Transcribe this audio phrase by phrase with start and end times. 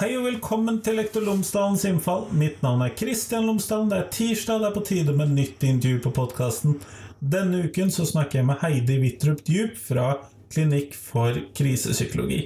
[0.00, 2.22] Hei og velkommen til Lektor Lomsdalens innfall.
[2.32, 3.90] Mitt navn er Kristian Lomsdalen.
[3.90, 6.78] Det er tirsdag, det er på tide med nytt intervju på podkasten.
[7.20, 10.06] Denne uken så snakker jeg med Heidi Wittrup Djup fra
[10.54, 12.38] Klinikk for krisepsykologi.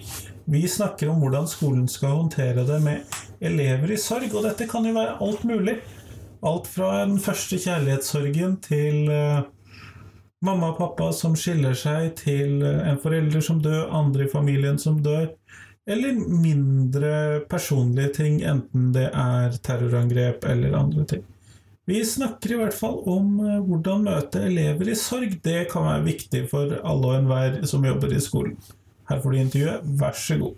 [0.50, 4.90] Vi snakker om hvordan skolen skal håndtere det med elever i sorg, og dette kan
[4.90, 5.76] jo være alt mulig.
[6.42, 9.46] Alt fra den første kjærlighetssorgen til uh,
[10.42, 14.82] mamma og pappa som skiller seg, til uh, en forelder som dør, andre i familien
[14.82, 15.30] som dør
[15.86, 21.24] eller mindre personlige ting, enten det er terrorangrep eller andre ting.
[21.84, 25.36] Vi snakker i hvert fall om eh, hvordan møte elever i sorg.
[25.44, 28.56] Det kan være viktig for alle og enhver som jobber i skolen.
[29.10, 30.54] Her får du intervjuet, vær så god.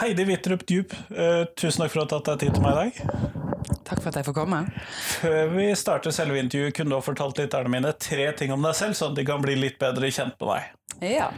[0.00, 2.72] Heidi Wittrup Djup, uh, tusen takk for at du har tatt deg tid til meg
[2.72, 3.40] i dag.
[3.84, 4.60] Takk for at jeg får komme.
[5.20, 8.78] Før vi starter selve intervjuet, kunne du ha fortalt lytterne mine tre ting om deg
[8.78, 10.70] selv, sånn at de kan bli litt bedre kjent med deg.
[11.18, 11.28] Ja.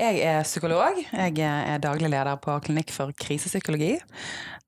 [0.00, 0.96] Jeg er psykolog.
[1.02, 3.98] Jeg er daglig leder på Klinikk for krisepsykologi.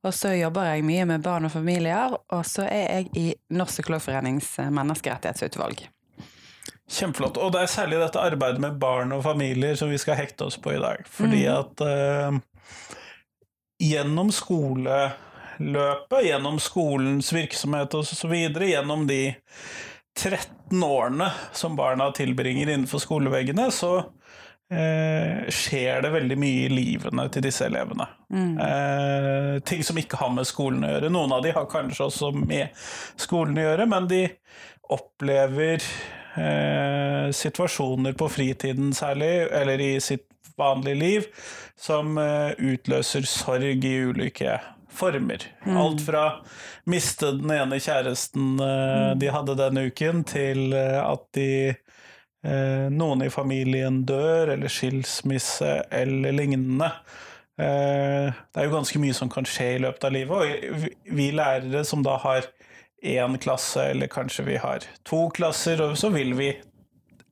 [0.02, 3.78] Og så jobber jeg mye med barn og familier, og så er jeg i Norsk
[3.78, 5.84] Psykologforenings menneskerettighetsutvalg.
[6.92, 7.38] Kjempeflott.
[7.40, 10.58] Og det er særlig dette arbeidet med barn og familier som vi skal hekte oss
[10.60, 11.06] på i dag.
[11.08, 11.52] Fordi mm.
[11.54, 12.42] at uh,
[13.82, 19.34] gjennom skoleløpet, gjennom skolens virksomhet osv., gjennom de
[20.18, 23.96] 13 årene som barna tilbringer innenfor skoleveggene, så
[24.72, 28.06] eh, skjer det veldig mye i livene til disse elevene.
[28.32, 28.52] Mm.
[28.66, 31.12] Eh, ting som ikke har med skolen å gjøre.
[31.12, 32.84] Noen av de har kanskje også med
[33.20, 34.26] skolen å gjøre, men de
[34.92, 41.26] opplever eh, situasjoner på fritiden særlig, eller i sitt vanlige liv,
[41.78, 44.58] som eh, utløser sorg i ulike
[44.92, 45.44] former.
[45.64, 45.76] Mm.
[45.80, 46.24] Alt fra
[46.90, 49.20] miste den ene kjæresten eh, mm.
[49.22, 51.50] de hadde denne uken, til eh, at de
[52.42, 56.88] noen i familien dør, eller skilsmisse, eller lignende.
[57.54, 60.34] Det er jo ganske mye som kan skje i løpet av livet,
[60.74, 62.48] og vi lærere som da har
[62.98, 66.50] én klasse, eller kanskje vi har to klasser, så vil vi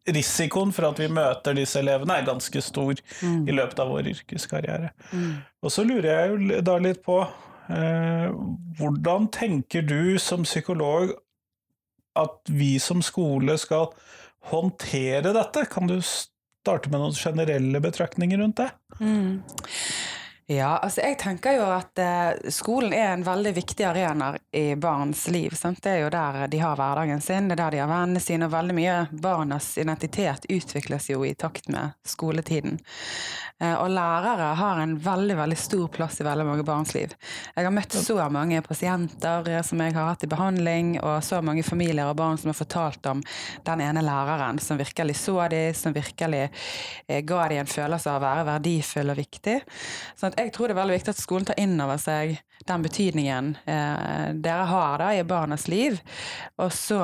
[0.09, 3.43] risikoen for at vi møter disse elevene, er ganske stor mm.
[3.49, 4.93] i løpet av vår yrkeskarriere.
[5.12, 5.34] Mm.
[5.62, 8.31] Og så lurer jeg jo da litt på eh,
[8.81, 11.12] hvordan tenker du som psykolog
[12.19, 13.91] at vi som skole skal
[14.50, 15.66] håndtere dette?
[15.71, 18.71] Kan du starte med noen generelle betraktninger rundt det?
[19.00, 19.43] Mm.
[20.50, 25.28] Ja, altså jeg tenker jo at eh, skolen er en veldig viktig arena i barns
[25.31, 25.55] liv.
[25.55, 25.78] Sant?
[25.84, 28.49] Det er jo der de har hverdagen sin, det er der de har vennene sine,
[28.49, 32.81] og veldig mye barnas identitet utvikles jo i takt med skoletiden.
[33.62, 37.15] Eh, og lærere har en veldig, veldig stor plass i veldig mange barns liv.
[37.55, 41.38] Jeg har møtt så mange pasienter eh, som jeg har hatt i behandling, og så
[41.47, 43.22] mange familier og barn som har fortalt om
[43.71, 46.49] den ene læreren som virkelig så dem, som virkelig
[47.06, 49.59] ga dem en følelse av å være verdifull og viktig.
[50.19, 52.84] Sånn at jeg tror det er veldig viktig at skolen tar inn over seg den
[52.84, 55.96] betydningen eh, dere har da i barnas liv,
[56.60, 57.00] og så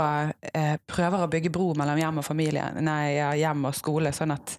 [0.52, 4.56] eh, prøver å bygge bro mellom hjem og familie, nei, hjem og skole, sånn at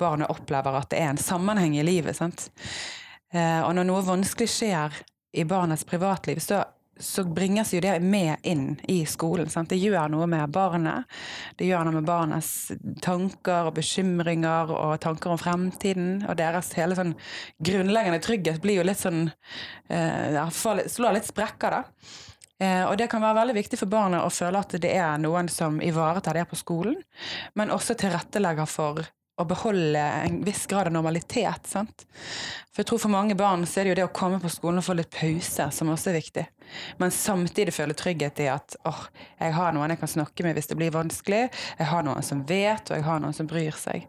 [0.00, 2.18] barnet opplever at det er en sammenheng i livet.
[2.18, 2.48] sant?
[3.32, 5.00] Eh, og når noe vanskelig skjer
[5.38, 6.64] i barnets privatliv, så
[7.00, 9.50] så bringes jo det med inn i skolen.
[9.50, 9.72] Sant?
[9.72, 11.08] Det gjør noe med barnet.
[11.56, 12.72] Det gjør noe med barnets
[13.02, 16.24] tanker og bekymringer og tanker om fremtiden.
[16.28, 17.14] Og deres hele sånn
[17.58, 19.28] grunnleggende trygghet blir jo litt sånn
[19.88, 22.10] eh, Slår litt sprekker, da.
[22.60, 25.48] Eh, og det kan være veldig viktig for barnet å føle at det er noen
[25.48, 26.98] som ivaretar det på skolen,
[27.56, 29.00] men også tilrettelegger for
[29.40, 31.64] å beholde en viss grad av normalitet.
[31.70, 32.04] Sant?
[32.68, 34.82] For jeg tror for mange barn så er det jo det å komme på skolen
[34.82, 36.44] og få litt pause som også er viktig.
[37.02, 39.04] Men samtidig føle trygghet i at åh,
[39.40, 41.44] jeg har noen jeg kan snakke med hvis det blir vanskelig.
[41.78, 44.06] Jeg har noen som vet, og jeg har noen som bryr seg.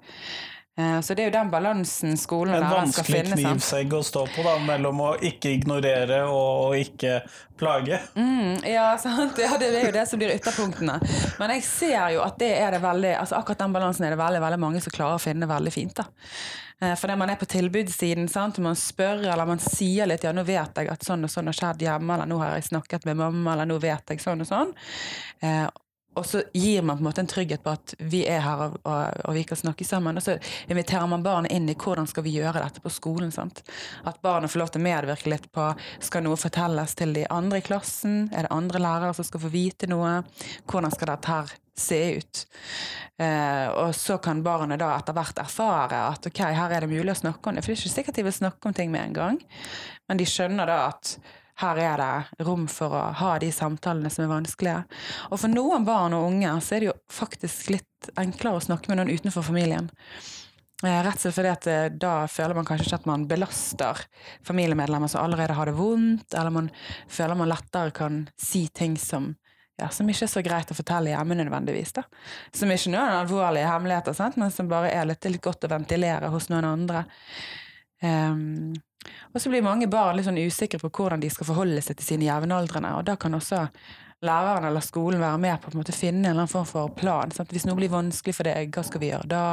[0.79, 2.69] Eh, så det er jo den balansen skolen skal finne.
[2.71, 7.19] En vanskelig knivsegg å stå på da, mellom å ikke ignorere og ikke
[7.59, 7.99] plage.
[8.15, 9.39] Mm, ja, sant.
[9.41, 10.97] Ja, det er jo det som blir ytterpunktene.
[11.41, 14.23] Men jeg ser jo at det er det veldig, altså akkurat den balansen er det
[14.23, 15.95] veldig, veldig mange som klarer å finne veldig fint.
[15.99, 16.07] da.
[16.81, 18.57] Eh, fordi man er på tilbudssiden, sant?
[18.63, 21.59] man spør eller man sier litt ja, nå vet jeg at sånn og sånn har
[21.59, 24.49] skjedd hjemme, eller nå har jeg snakket med mamma, eller nå vet jeg sånn og
[24.49, 24.73] sånn.
[26.19, 28.73] Og så gir man på en måte en trygghet på at vi er her og,
[28.83, 30.19] og, og, vi kan snakke sammen.
[30.19, 30.35] Og så
[30.67, 33.31] inviterer man barnet inn i hvordan skal vi gjøre dette på skolen.
[33.31, 33.63] Sant?
[34.03, 35.69] At barnet får lov til å medvirke litt på
[36.03, 38.25] skal noe fortelles til de andre i klassen.
[38.35, 40.19] Er det andre lærere som skal få vite noe?
[40.67, 42.45] Hvordan skal dette her se ut?
[43.21, 47.15] Eh, og så kan barnet da etter hvert erfare at ok, her er det mulig
[47.15, 47.63] å snakke om det.
[47.63, 49.43] For det er ikke sikkert de vil snakke om ting med en gang,
[50.09, 51.15] men de skjønner da at
[51.61, 54.83] her er det rom for å ha de samtalene som er vanskelige.
[55.29, 58.91] Og for noen barn og unge så er det jo faktisk litt enklere å snakke
[58.91, 59.91] med noen utenfor familien.
[60.83, 64.01] Eh, rett og slett fordi at eh, da føler man kanskje ikke at man belaster
[64.47, 66.71] familiemedlemmer som allerede har det vondt, eller man
[67.05, 69.29] føler man lettere kan si ting som,
[69.77, 71.93] ja, som ikke er så greit å fortelle hjemme nødvendigvis.
[71.99, 72.07] da.
[72.53, 74.39] Som ikke noen alvorlige hemmeligheter, sant?
[74.41, 77.05] men som bare er litt, litt godt å ventilere hos noen andre.
[78.01, 78.73] Um,
[79.33, 82.13] og så blir mange barn litt sånn usikre på hvordan de skal forholde seg til
[82.13, 83.65] sine jevnaldrende, og da kan også
[84.21, 87.31] læreren eller skolen være med på å finne en eller annen form for plan.
[87.33, 87.51] Sant?
[87.53, 89.45] Hvis noe blir vanskelig for deg, hva skal vi gjøre da?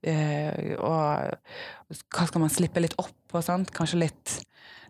[0.00, 3.42] Eh, og hva skal man slippe litt opp på?
[3.44, 3.72] Sant?
[3.76, 4.38] Kanskje litt,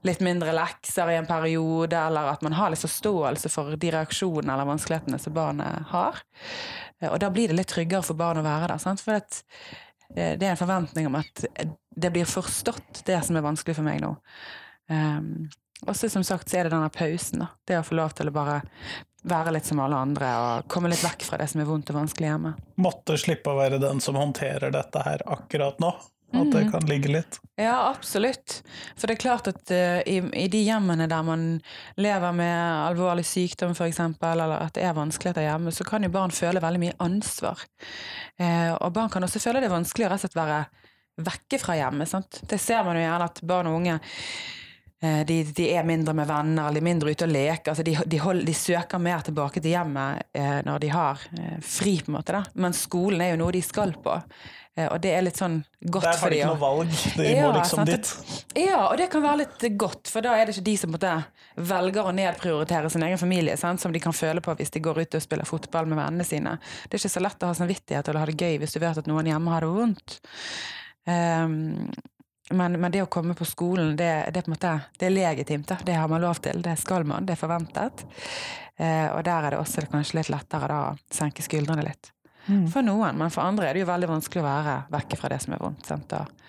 [0.06, 4.54] litt, mindre lekser i en periode, eller at man har litt forståelse for de reaksjonene
[4.54, 6.22] eller vanskelighetene som barnet har.
[7.00, 8.82] Eh, og da blir det litt tryggere for barn å være der.
[8.82, 9.02] Sant?
[9.02, 9.42] For at,
[10.14, 11.48] eh, det er en forventning om at
[12.00, 14.14] det blir forstått, det som er vanskelig for meg nå.
[14.91, 15.49] Um,
[15.87, 17.44] og så som sagt så er det denne pausen.
[17.44, 17.50] da.
[17.64, 18.61] Det å få lov til å bare
[19.23, 22.00] være litt som alle andre og komme litt vekk fra det som er vondt og
[22.02, 22.55] vanskelig hjemme.
[22.81, 25.93] Måtte slippe å være den som håndterer dette her akkurat nå.
[26.31, 26.70] At det mhm.
[26.70, 27.41] kan ligge litt.
[27.58, 28.61] Ja, absolutt.
[28.94, 31.43] For det er klart at uh, i, i, de hjemmene der man
[31.99, 32.55] lever med
[32.85, 36.82] alvorlig sykdom f.eks., eller at det er vanskeligheter hjemme, så kan jo barn føle veldig
[36.85, 37.64] mye ansvar.
[38.38, 40.61] Uh, og barn kan også føle det vanskelig å rett og slett være
[41.26, 42.11] vekke fra hjemmet.
[42.11, 42.40] Sant?
[42.49, 44.00] Det ser man jo gjerne at barn og unge
[45.02, 47.72] Eh, de, de, er mindre med venner, eller er mindre ute og leker.
[47.72, 51.55] Altså de, de, hold, de, søker mer tilbake til hjemmet eh, når de har eh,
[51.64, 52.34] fri, på en måte.
[52.37, 52.43] Da.
[52.61, 54.19] Men skolen er jo noe de skal på.
[54.76, 56.11] Eh, og det er litt sånn godt for dem.
[56.12, 58.11] Der har de ikke noe valg, de ja, må liksom dit.
[58.61, 61.14] Ja, og det kan være litt godt, for da er det ikke de som måtte,
[61.70, 63.81] velger å nedprioritere sin egen familie, sant?
[63.81, 66.58] som de kan føle på hvis de går ut og spiller fotball med vennene sine.
[66.84, 69.00] Det er ikke så lett å ha samvittighet eller ha det gøy hvis du vet
[69.00, 70.20] at noen hjemme har det vondt.
[71.10, 71.90] Um,
[72.50, 75.68] men, men, det å komme på skolen, det, det, er, måte, det er legitimt.
[75.70, 75.78] Da.
[75.86, 76.62] Det har man lov til.
[76.62, 77.26] Det skal man.
[77.26, 78.02] Det er forventet.
[78.80, 82.10] Eh, og der er det også kanskje litt lettere da, å senke skuldrene litt.
[82.46, 82.64] Mm.
[82.72, 85.38] For noen, men for andre er det jo veldig vanskelig å være vekke fra det
[85.44, 85.92] som er vondt.
[85.92, 86.42] Og,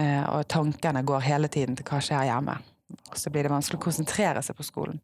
[0.00, 2.56] eh, og, tankene går hele tiden til hva skjer hjemme.
[3.12, 4.98] Og så blir det vanskelig å konsentrere seg på skolen.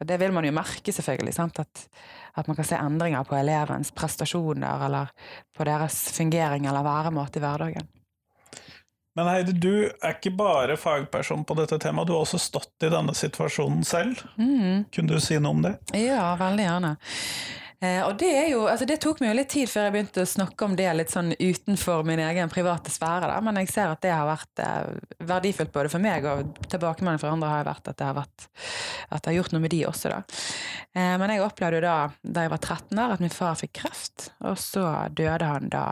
[0.00, 1.36] Og det vil man jo merke, selvfølgelig.
[1.44, 1.86] At,
[2.34, 5.14] at, man kan se endringer på elevens prestasjoner eller
[5.54, 7.90] på deres fungering eller væremåte i hverdagen.
[9.18, 12.92] Men Heidi, du er ikke bare fagperson på dette temaet, du har også stått i
[12.92, 14.22] denne situasjonen selv.
[14.38, 14.86] Mm.
[14.94, 15.74] Kunne du si noe om det?
[15.98, 16.94] Ja, veldig gjerne.
[17.80, 20.28] Eh, og det, jo, altså det, tok meg jo litt tid før jeg begynte å
[20.28, 23.30] snakke om det litt sånn utenfor min egen private sfære.
[23.30, 23.38] Da.
[23.44, 24.98] Men jeg ser at det har vært eh,
[25.30, 28.50] verdifullt både for meg og tilbakemelding fra andre har vært at det har, vært,
[29.08, 30.12] at det har gjort noe med de også.
[30.12, 30.42] Da.
[30.92, 33.72] Eh, men jeg opplevde jo da da jeg var 13 år, at min far fikk
[33.80, 34.28] kreft.
[34.44, 34.84] Og så
[35.16, 35.86] døde han da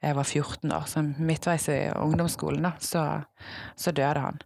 [0.00, 3.04] jeg var 14 år, så midtveis i ungdomsskolen, da, så,
[3.76, 4.42] så døde han.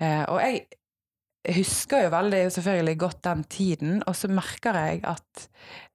[0.00, 5.46] Eh, og jeg husker jo veldig selvfølgelig godt den tiden, og så merker jeg at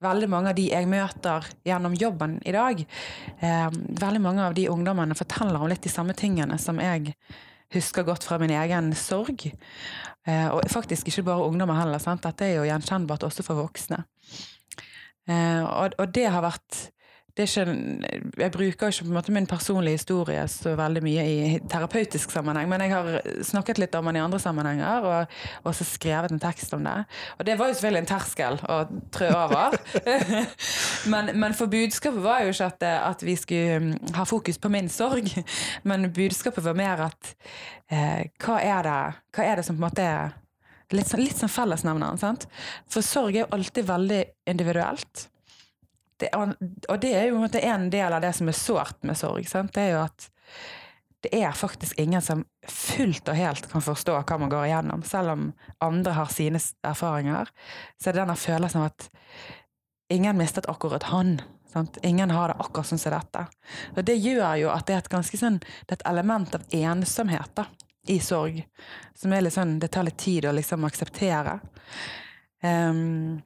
[0.04, 2.82] veldig mange av de jeg møter gjennom jobben i dag,
[3.40, 3.68] eh,
[4.02, 7.14] veldig mange av de ungdommene forteller om litt de samme tingene som jeg
[7.74, 9.48] husker godt fra min egen sorg.
[10.28, 12.00] Eh, og faktisk ikke bare ungdommer heller.
[12.02, 12.24] Sant?
[12.24, 14.02] Dette er jo gjenkjennbart også for voksne.
[15.28, 16.88] Eh, og, og, det har vært
[17.44, 17.64] ikke,
[18.38, 22.68] jeg bruker ikke på en måte min personlige historie så veldig mye i terapeutisk sammenheng,
[22.70, 26.74] men jeg har snakket litt om den i andre sammenhenger, og også skrevet en tekst
[26.76, 26.96] om det.
[27.38, 28.78] Og det var jo selvfølgelig en terskel å
[29.14, 29.78] trø over.
[31.12, 34.72] men, men, for budskapet var jo ikke at, at, vi skulle mm, ha fokus på
[34.72, 35.30] min sorg,
[35.88, 37.32] men budskapet var mer at
[37.90, 39.00] eh, hva, er det,
[39.36, 40.36] hva er det som på en måte er
[40.96, 42.46] litt sånn, litt som fellesnevneren.
[42.88, 45.28] For sorg er jo alltid veldig individuelt
[46.18, 49.46] det, og det er jo en del av det som er sårt med sorg.
[49.48, 49.74] Sant?
[49.74, 50.28] Det er jo at
[51.26, 55.02] det er faktisk ingen som fullt og helt kan forstå hva man går igjennom.
[55.02, 55.46] Selv om
[55.82, 57.50] andre har sine erfaringer,
[57.98, 59.08] så er det denne følelsen av at
[60.14, 61.40] ingen mistet akkurat han.
[61.72, 61.98] Sant?
[62.06, 63.44] Ingen har det akkurat sånn som dette.
[63.96, 66.78] Og det gjør jo at det er et ganske sånn, det er et element av
[66.78, 67.66] ensomhet da,
[68.08, 68.62] i sorg.
[69.18, 71.58] Som er litt sånn, det tar litt tid å liksom akseptere.
[72.62, 73.42] Um,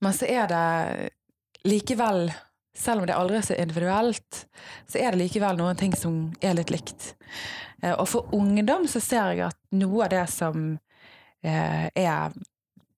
[0.00, 0.64] men så er det
[1.64, 2.32] likevel,
[2.76, 4.46] selv om det aldri er så individuelt,
[4.86, 7.14] så er det likevel noen ting som er litt likt.
[7.82, 10.74] Eh, og for ungdom så ser jeg at noe av det som
[11.44, 12.34] eh, er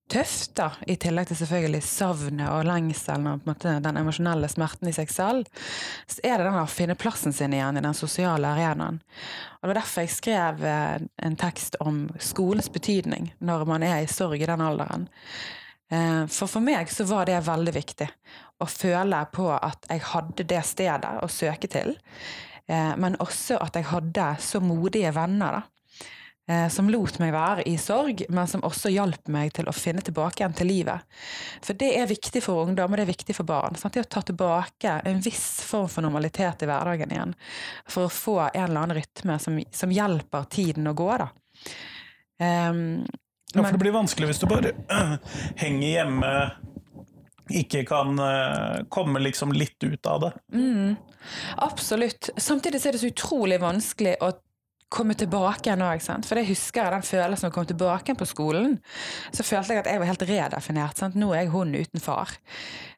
[0.06, 5.10] tøft, da, i tillegg til selvfølgelig savnet og lengselen og den emosjonelle smerten i seg
[5.10, 5.50] selv,
[6.06, 9.00] så er det den å finne plassen sin igjen i den sosiale arenaen.
[9.58, 14.04] Og Det var derfor jeg skrev eh, en tekst om skolens betydning når man er
[14.04, 15.10] i sorg i den alderen.
[15.86, 18.08] For for meg så var det veldig viktig
[18.62, 21.96] å føle på at jeg hadde det stedet å søke til.
[22.66, 25.62] Eh, men også at jeg hadde så modige venner, da.
[26.48, 30.02] eh, som lot meg være i sorg, men som også hjalp meg til å finne
[30.06, 31.04] tilbake igjen til livet.
[31.62, 33.78] For det er viktig for ungdom, og det er viktig for barn.
[33.78, 33.94] Sant?
[33.94, 37.36] Det å ta tilbake en viss form for normalitet i hverdagen igjen.
[37.86, 41.30] For å få en eller annen rytme som, som hjelper tiden å gå, da.
[42.36, 43.06] Um,
[43.54, 44.74] ja, for det blir vanskelig hvis du bare
[45.62, 46.32] henger hjemme,
[47.50, 50.32] ikke kan uh, komme liksom litt ut av det.
[50.54, 50.96] Mm,
[51.66, 52.30] absolutt.
[52.36, 54.32] Samtidig er det så utrolig vanskelig å
[54.92, 56.02] komme tilbake igjen òg.
[56.26, 58.76] For jeg husker den følelsen av å komme tilbake på skolen.
[59.34, 61.00] Så følte jeg at jeg var helt redefinert.
[61.00, 61.18] Sant?
[61.18, 62.36] Nå er jeg hun uten far.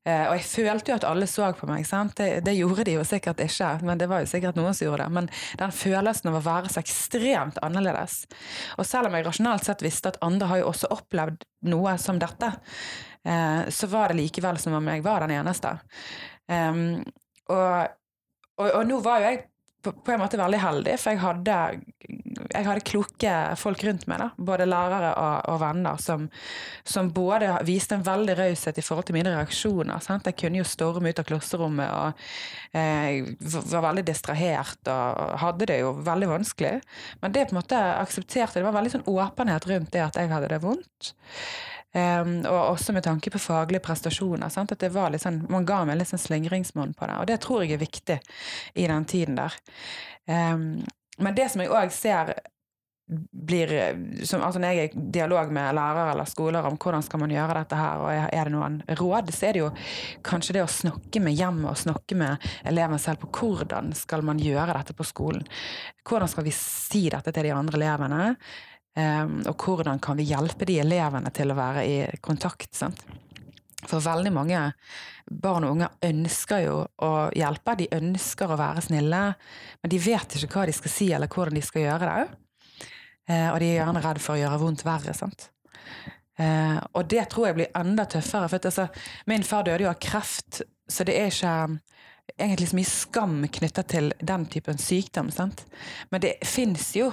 [0.04, 1.88] Eh, og jeg følte jo at alle så på meg.
[2.16, 5.06] Det, det, gjorde de jo sikkert ikke, men det var jo sikkert noen som gjorde
[5.06, 5.16] det.
[5.16, 8.22] Men den følelsen av å være så ekstremt annerledes.
[8.76, 12.20] Og selv om jeg rasjonalt sett visste at andre har jo også opplevd noe som
[12.20, 15.74] dette, eh, så var det likevel som om jeg var den eneste.
[16.48, 17.02] Um,
[17.52, 17.96] og,
[18.56, 19.40] og, og nå var jo jeg
[19.82, 21.56] på, på, en måte veldig heldig, for jeg hadde,
[22.50, 24.20] jeg hadde kloke folk rundt meg.
[24.22, 26.26] da, Både lærere og, og venner som,
[26.82, 30.02] som, både viste en veldig raushet i forhold til mine reaksjoner.
[30.04, 30.26] Sant?
[30.26, 32.26] Jeg kunne jo storme ut av klasserommet og
[32.74, 33.30] eh,
[33.70, 36.74] var veldig distrahert og hadde det jo veldig vanskelig.
[37.22, 40.32] Men det på en måte aksepterte Det var veldig sånn åpenhet rundt det at jeg
[40.32, 41.14] hadde det vondt.
[41.98, 44.52] Um, og også med tanke på faglige prestasjoner.
[44.52, 44.74] Sant?
[44.74, 47.40] At det var litt sånn, Man ga meg litt sånn slingringsmonn på det, og det
[47.44, 48.20] tror jeg er viktig
[48.78, 49.56] i den tiden der.
[50.28, 50.84] Um,
[51.18, 52.36] men det som jeg òg ser
[53.32, 53.70] blir
[54.24, 57.32] som, altså Når jeg er i dialog med lærere eller skoler om hvordan skal man
[57.32, 59.70] gjøre dette her, og er det noen råd, så er det jo
[60.28, 64.42] kanskje det å snakke med hjemmet og snakke med eleven selv på hvordan skal man
[64.42, 65.46] gjøre dette på skolen.
[66.04, 68.34] Hvordan skal vi si dette til de andre elevene?
[68.98, 72.72] Ehm, og hvordan kan vi hjelpe de elevene til å være i kontakt.
[72.74, 73.04] Sant?
[73.86, 74.62] For veldig mange
[75.28, 79.22] barn og unge ønsker jo å hjelpe, de ønsker å være snille,
[79.82, 82.26] men de vet ikke hva de skal si eller hvordan de skal gjøre det.
[83.28, 85.14] Eh, og de er gjerne redd for å gjøre vondt verre.
[85.14, 85.50] sant?
[86.38, 88.48] Eh, og det tror jeg blir enda tøffere.
[88.50, 88.88] For altså,
[89.30, 91.54] min far døde jo av kreft, så det er ikke
[92.36, 95.30] egentlig så mye skam knytta til den typen sykdom.
[95.34, 95.64] Sant?
[96.10, 97.08] Men det fins jo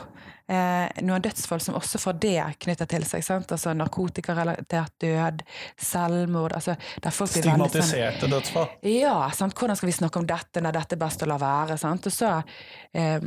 [0.48, 3.24] eh, noen dødsfall som også får det knytta til seg.
[3.26, 3.52] Sant?
[3.56, 5.44] Altså Narkotikarelatert død,
[5.82, 8.74] selvmord altså, sånn Stigmatiserte sånn, dødsfall?
[8.92, 9.18] Ja.
[9.36, 9.58] Sant?
[9.58, 11.80] Hvordan skal vi snakke om dette når dette er best å la være?
[11.82, 12.10] Sant?
[12.10, 12.34] Og, så,
[12.94, 13.22] eh,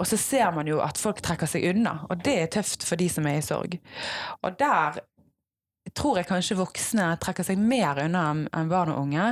[0.00, 3.00] og så ser man jo at folk trekker seg unna, og det er tøft for
[3.00, 3.76] de som er i sorg.
[4.42, 5.02] Og der
[5.94, 9.26] tror jeg kanskje voksne trekker seg mer unna enn barn og unge.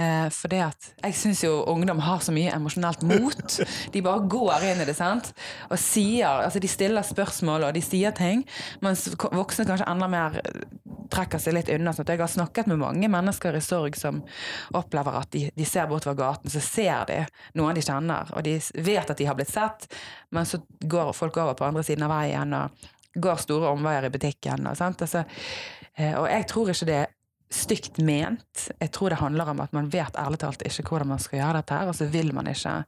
[0.00, 3.58] Eh, det at jeg syns jo ungdom har så mye emosjonelt mot.
[3.94, 5.32] De bare går inn i det, sant.
[5.70, 8.42] Og sier Altså, de stiller spørsmål, og de sier ting.
[8.82, 10.38] Mens voksne kanskje enda mer
[11.12, 11.92] trekker seg litt unna.
[11.94, 14.22] Sånn jeg har snakket med mange mennesker i sorg som
[14.74, 17.20] opplever at de, de ser bortover gaten, så ser de
[17.60, 18.32] noen de kjenner.
[18.34, 19.86] Og de vet at de har blitt sett,
[20.34, 22.58] men så går folk over på andre siden av veien.
[22.58, 24.64] og går store omveier i butikken.
[24.64, 27.10] Og, altså, Eh, og jeg tror ikke det er
[27.52, 28.68] stygt ment.
[28.80, 31.60] Jeg tror det handler om at man vet ærlig talt ikke hvordan man skal gjøre
[31.60, 32.78] dette, her, og så vil man ikke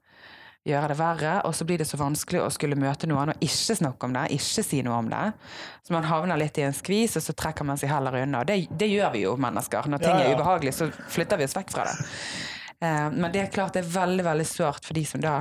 [0.65, 3.77] gjøre det verre, og så blir det så vanskelig å skulle møte noen og ikke
[3.77, 5.25] snakke om det, ikke si noe om det.
[5.85, 8.41] Så man havner litt i en skvis, og så trekker man seg heller unna.
[8.49, 9.91] Det, det gjør vi jo, mennesker.
[9.93, 10.33] Når ting ja, ja.
[10.33, 12.09] er ubehagelig, så flytter vi oss vekk fra det.
[12.81, 15.37] Eh, men det er klart det er veldig veldig sårt for de som da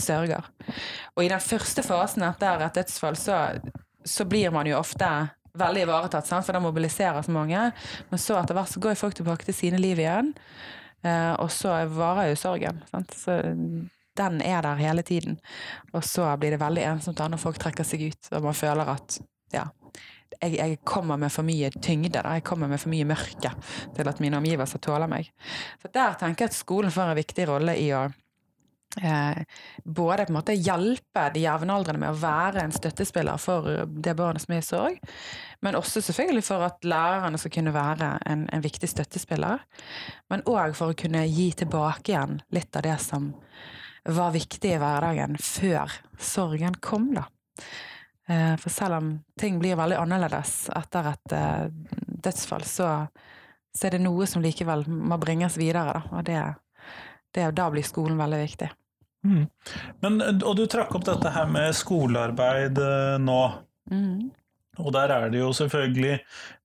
[0.00, 0.48] sørger.
[1.14, 3.42] Og i den første fasen etter et dødsfall, så,
[4.00, 5.10] så blir man jo ofte
[5.58, 7.66] veldig ivaretatt, for det mobiliserer så mange.
[8.10, 10.32] Men så etter hvert så går folk tilbake til sine liv igjen,
[11.06, 12.82] eh, og så varer jo sorgen.
[12.90, 13.14] Sant?
[13.18, 13.38] Så
[14.18, 15.38] den er der hele tiden.
[15.92, 18.92] Og så blir det veldig ensomt da når folk trekker seg ut, og man føler
[18.96, 19.18] at
[19.54, 19.68] ja,
[20.40, 22.18] jeg, jeg, kommer med for mye tyngde.
[22.18, 22.34] Da.
[22.34, 23.54] Jeg kommer med for mye mørke
[23.94, 25.30] til at mine omgivelser tåler meg.
[25.82, 28.08] Så der tenker jeg at skolen får en viktig rolle i å
[28.94, 34.44] både på en måte hjelpe de jevnaldrende med å være en støttespiller for det barnet
[34.44, 35.00] som er i sorg,
[35.66, 39.64] men også selvfølgelig for at lærerne skal kunne være en, en viktig støttespiller.
[40.30, 43.32] Men òg for å kunne gi tilbake igjen litt av det som
[44.04, 47.26] var viktig i hverdagen før sorgen kom, da.
[48.28, 49.10] Eh, for selv om
[49.40, 51.66] ting blir veldig annerledes etter et eh,
[52.24, 52.90] dødsfall, så,
[53.72, 56.16] så er det noe som likevel må bringes videre, da.
[56.16, 56.40] Og det,
[57.36, 58.70] det, da blir skolen veldig viktig.
[59.24, 59.46] Mm.
[60.00, 63.40] Men, og du trakk opp dette her med skolearbeid eh, nå.
[63.90, 64.28] Mm.
[64.82, 66.18] Og der er det jo selvfølgelig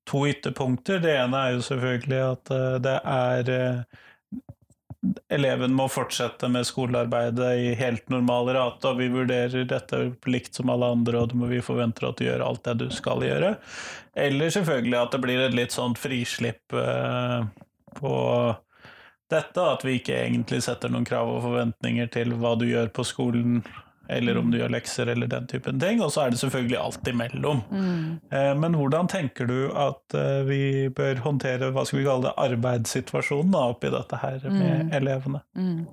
[0.10, 1.00] to ytterpunkter.
[1.04, 4.06] Det ene er jo selvfølgelig at eh, det er eh,
[5.32, 10.68] Eleven må fortsette med skolearbeidet i helt normal rate, og vi vurderer dette likt som
[10.74, 13.54] alle andre, og vi forventer at du gjør alt det du skal gjøre.
[14.20, 16.76] Eller selvfølgelig at det blir et litt sånt frislipp
[17.96, 18.18] på
[19.32, 23.06] dette, at vi ikke egentlig setter noen krav og forventninger til hva du gjør på
[23.08, 23.62] skolen
[24.10, 26.02] eller om du gjør lekser eller den typen ting.
[26.02, 27.62] Og så er det selvfølgelig alt imellom.
[28.32, 30.62] Eh, Men hvordan tenker du at eh, vi
[30.96, 35.42] bør håndtere hva skal vi kalle det, arbeidssituasjonen da, oppi dette her med elevene?
[35.58, 35.86] Mm.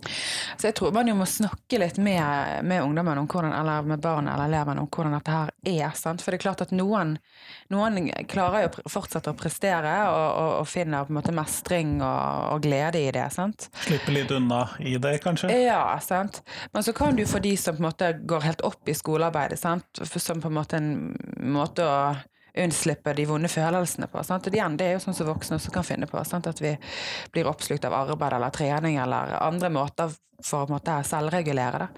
[0.57, 4.01] Så jeg tror man jo må snakke litt med, med ungdommen om hvordan, eller med
[4.05, 5.91] barna eller elevene om hvordan dette her er.
[5.99, 6.25] Sant?
[6.25, 7.17] For det er klart at noen,
[7.73, 11.97] noen klarer jo å fortsette å prestere og, og, og finner på en måte mestring
[12.01, 13.27] og, og glede i det.
[13.35, 13.69] sant?
[13.87, 15.51] Slippe litt unna i det, kanskje?
[15.67, 16.43] Ja, sant.
[16.73, 19.59] Men så kan du få de som på en måte går helt opp i skolearbeidet,
[19.61, 20.01] sant?
[20.03, 20.91] Som på en måte en
[21.53, 21.99] måte å
[22.57, 24.23] unnslippe de vonde følelsene på.
[24.25, 24.49] Sant?
[24.49, 26.23] Og igjen, det er jo sånn som voksne også kan finne på.
[26.25, 26.49] Sant?
[26.49, 26.73] At vi
[27.35, 31.89] blir oppslukt av arbeid eller trening eller andre måter for å måte selvregulere det.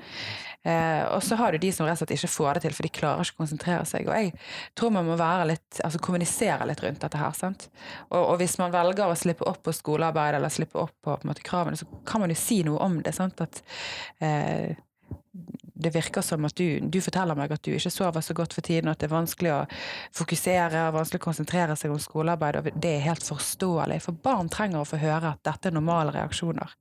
[0.68, 2.86] Eh, og så har du de som rett og slett ikke får det til, for
[2.86, 4.08] de klarer ikke å konsentrere seg.
[4.10, 4.32] Og jeg
[4.78, 5.16] tror man må
[5.48, 7.36] litt, altså kommunisere litt rundt dette her.
[7.38, 7.68] sant?
[8.10, 11.30] Og, og hvis man velger å slippe opp på skolearbeid eller slippe opp på, på
[11.30, 13.14] måte, kravene, så kan man jo si noe om det.
[13.16, 13.40] sant?
[13.40, 13.62] At
[14.18, 14.74] eh,
[15.78, 18.66] det virker som at du, du forteller meg at du ikke sover så godt for
[18.66, 19.58] tiden, og at det er vanskelig å
[20.18, 22.58] fokusere og vanskelig å konsentrere seg om skolearbeid.
[22.58, 26.14] Og det er helt forståelig, for barn trenger å få høre at dette er normale
[26.16, 26.75] reaksjoner.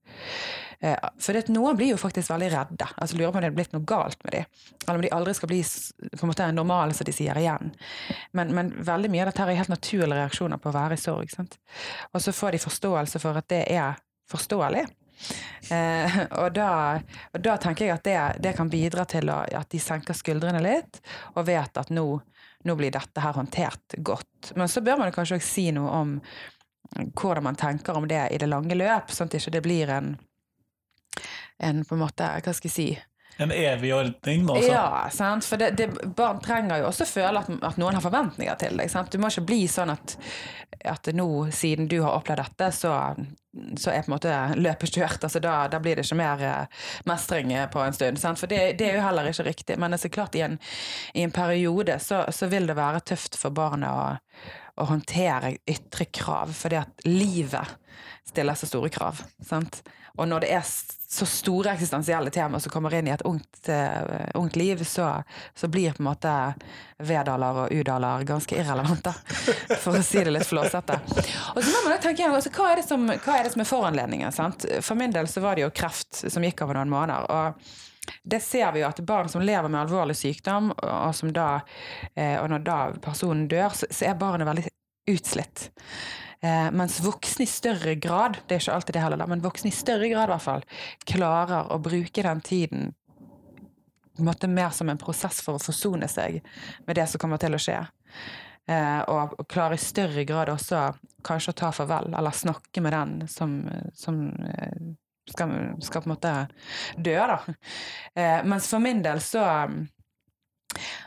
[0.79, 2.89] Eh, For det, noen blir jo faktisk veldig redde.
[2.95, 4.51] altså Lurer på om det er blitt noe galt med dem.
[4.83, 7.73] Eller om de aldri skal bli på en måte normale, som de sier igjen.
[8.37, 11.33] Men, men veldig mye av dette er helt naturlige reaksjoner på å være i sorg.
[12.13, 13.97] Og så får de forståelse for at det er
[14.29, 14.85] forståelig.
[15.71, 16.71] Eh, og, da,
[17.33, 20.61] og da tenker jeg at det, det kan bidra til å, at de senker skuldrene
[20.63, 21.01] litt,
[21.35, 22.05] og vet at nå,
[22.67, 24.53] nå blir dette her håndtert godt.
[24.55, 26.15] Men så bør man kanskje også si noe om
[27.19, 30.13] hvordan man tenker om det i det lange løp, sånn at det ikke blir en,
[31.63, 32.89] en på en måte, hva skal jeg si,
[33.37, 34.71] En evig ordning, nå, så.
[34.71, 35.45] ja, sant?
[35.45, 38.89] for det, det, barn trenger jo også føle at, at noen har forventninger til deg.
[38.89, 39.11] Sant?
[39.13, 40.15] Du må ikke bli sånn at,
[40.89, 42.95] at nå, siden du har opplevd dette, så,
[43.77, 45.27] så er på en måte løpet kjørt.
[45.27, 48.21] Altså, da, da blir det ikke mer eh, mestring eh, på en stund.
[48.21, 48.41] Sant?
[48.41, 49.77] For det, det er jo heller ikke riktig.
[49.77, 50.57] Men det er så klart, i en,
[51.13, 54.47] i en periode så, så vil det være tøft for barnet å,
[54.81, 57.77] å håndtere ytre krav, fordi at livet
[58.27, 59.21] stiller så store krav.
[59.45, 59.83] Sant?
[60.17, 64.27] Og når det er så store eksistensielle temaer som kommer inn i et ungt, uh,
[64.35, 65.23] ungt liv, så,
[65.55, 66.33] så blir på en måte
[66.99, 69.13] V-daler og U-daler ganske irrelevante,
[69.83, 70.99] for å si det litt flåsete.
[71.55, 73.55] Og så må man jo tenke igjen, altså, hva, er det som, hva er det
[73.55, 74.35] som er foranledningen?
[74.35, 74.67] Sant?
[74.83, 77.29] For min del så var det jo kreft som gikk over noen måneder.
[77.31, 77.83] og
[78.23, 81.47] det ser vi jo at barn som lever med alvorlig sykdom, og, da,
[82.15, 84.63] eh, og når da personen dør, så er barnet veldig
[85.11, 85.69] utslitt.
[86.41, 89.75] Eh, mens voksne i større grad, det er ikke alltid det heller, men voksne i
[89.75, 90.65] større grad hvert fall,
[91.09, 92.91] klarer å bruke den tiden
[94.17, 96.39] måte mer som en prosess for å forsone seg
[96.87, 97.79] med det som kommer til å skje.
[98.67, 100.87] Eh, og, klarer i større grad også
[101.25, 103.59] kanskje å ta farvel, eller snakke med den som,
[103.97, 104.87] som eh,
[105.29, 105.53] skal,
[105.85, 106.33] skal på en måte
[106.97, 107.39] dø, da.
[108.47, 109.43] Mens for min del så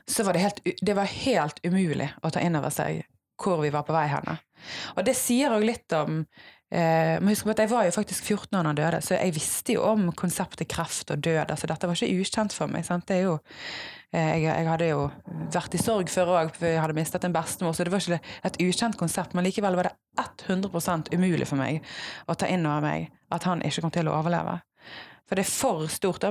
[0.07, 3.05] så var det helt, det var helt umulig å ta inn over seg
[3.40, 4.37] hvor vi var på vei henne.
[4.96, 6.23] Og det sier òg litt om
[6.70, 9.16] eh, må huske på at Jeg var jo faktisk 14 år da han døde, så
[9.16, 11.51] jeg visste jo om konseptet kreft og død.
[11.51, 12.87] altså Dette var ikke ukjent for meg.
[12.87, 13.07] sant?
[13.09, 13.37] Det er jo,
[14.12, 15.05] eh, jeg, jeg hadde jo
[15.53, 18.20] vært i sorg før òg, jeg hadde mistet en bestemor, så det var ikke
[18.51, 19.35] et ukjent konsept.
[19.35, 19.96] Men likevel var det
[20.49, 21.85] 100% umulig for meg
[22.27, 24.61] å ta inn over meg at han ikke kom til å overleve.
[25.31, 26.25] For det er for stort.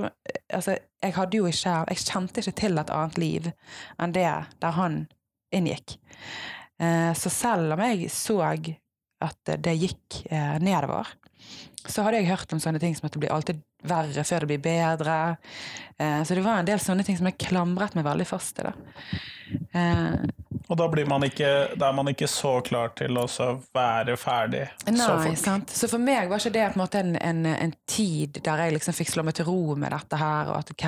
[0.52, 3.46] Altså, jeg hadde jo ikke Jeg kjente ikke til et annet liv
[3.96, 4.28] enn det
[4.60, 5.06] der han
[5.56, 5.96] inngikk.
[6.80, 8.39] Eh, Så selv om jeg så
[9.22, 11.08] at det gikk eh, nedover,
[11.88, 14.48] så hadde jeg hørt om sånne ting som at det blir alltid verre før det
[14.52, 15.38] blir bedre.
[16.00, 18.72] Eh, Så det var en del sånne ting som jeg klamret meg veldig fast til.
[20.70, 24.68] Og da, blir man ikke, er man ikke så klar til å så være ferdig
[24.86, 25.39] så Nei, fort.
[25.42, 25.70] sant.
[25.74, 29.10] Så for meg var ikke det en en, en, en tid der jeg liksom fikk
[29.15, 30.86] slå meg til ro med dette her, og at ok,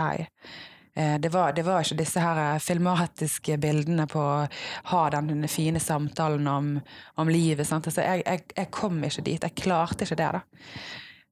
[0.93, 4.47] det var, det var ikke disse her filmatiske bildene på å
[4.91, 6.73] ha den fine samtalen om,
[7.15, 7.69] om livet.
[7.71, 9.45] Altså, jeg, jeg, jeg kom ikke dit.
[9.47, 10.41] Jeg klarte ikke det, da.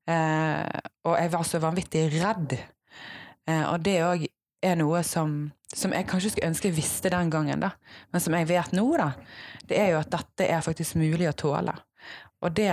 [0.09, 2.55] Eh, og jeg var så vanvittig redd.
[3.49, 4.25] Eh, og det òg
[4.65, 5.35] er noe som,
[5.71, 7.73] som jeg kanskje skulle ønske jeg visste den gangen, da.
[8.13, 9.11] Men som jeg vet nå, da.
[9.69, 11.75] Det er jo at dette er faktisk mulig å tåle.
[12.43, 12.71] Og det,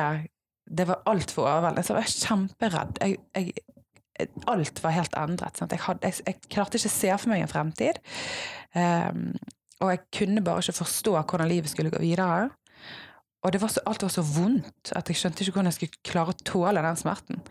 [0.64, 1.85] det var altfor overveldende.
[1.85, 3.01] Så jeg var kjemperedd.
[3.03, 3.66] Jeg, jeg,
[4.50, 5.61] alt var helt endret.
[5.61, 8.00] Jeg, hadde, jeg, jeg klarte ikke å se for meg en fremtid.
[8.76, 9.29] Um,
[9.85, 12.48] og jeg kunne bare ikke forstå hvordan livet skulle gå videre.
[13.44, 16.33] Og var så, alt var så vondt at jeg skjønte ikke hvordan jeg skulle klare
[16.33, 17.42] å tåle den smerten.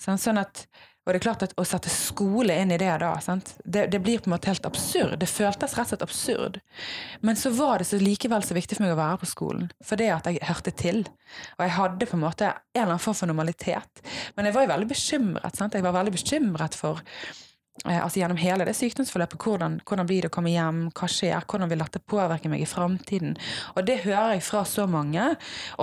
[0.00, 0.64] Sånn, sånn at,
[1.02, 3.10] og det er klart at å sette skole inn i det da?
[3.18, 5.16] Det, det blir på en måte helt absurd.
[5.18, 6.60] Det føltes rett og slett absurd.
[7.26, 9.72] Men så var det så likevel så viktig for meg å være på skolen.
[9.82, 11.02] For det at jeg hørte til.
[11.58, 14.04] Og jeg hadde på en måte en eller annen form for normalitet.
[14.36, 15.58] Men jeg var jo veldig bekymret.
[15.58, 15.74] Sant?
[15.74, 17.02] Jeg var veldig bekymret for
[17.84, 19.40] altså gjennom hele det sykdomsforløpet.
[19.42, 20.84] Hvordan, hvordan blir det å komme hjem?
[20.94, 21.46] Hva skjer?
[21.50, 23.34] Hvordan vil dette påvirke meg i framtiden?
[23.74, 25.24] Og det hører jeg fra så mange.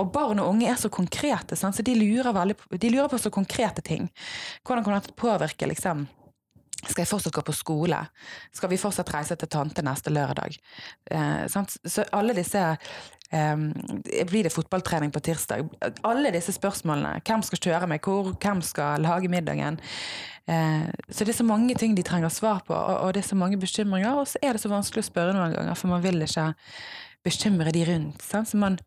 [0.00, 1.76] Og barn og unge er så konkrete, sant?
[1.76, 4.08] så de lurer, veldig, de lurer, på så konkrete ting.
[4.64, 6.08] Hvordan kan dette påvirke liksom
[6.80, 7.98] skal jeg fortsatt gå på skole?
[8.56, 10.54] Skal vi fortsatt reise til tante neste lørdag?
[11.12, 12.94] Eh, så alle disse eh,
[13.30, 15.68] Blir det fotballtrening på tirsdag?
[16.02, 17.20] Alle disse spørsmålene.
[17.22, 18.02] Hvem skal kjøre meg?
[18.02, 18.32] Hvor?
[18.34, 19.78] Hvem skal lage middagen?
[20.50, 23.38] Eh, så det er så mange ting de trenger svar på, og, det er så
[23.38, 24.18] mange bekymringer.
[24.18, 26.50] Og så er det så vanskelig å spørre noen ganger, for man vil ikke
[27.24, 28.24] bekymre de rundt.
[28.24, 28.80] Så man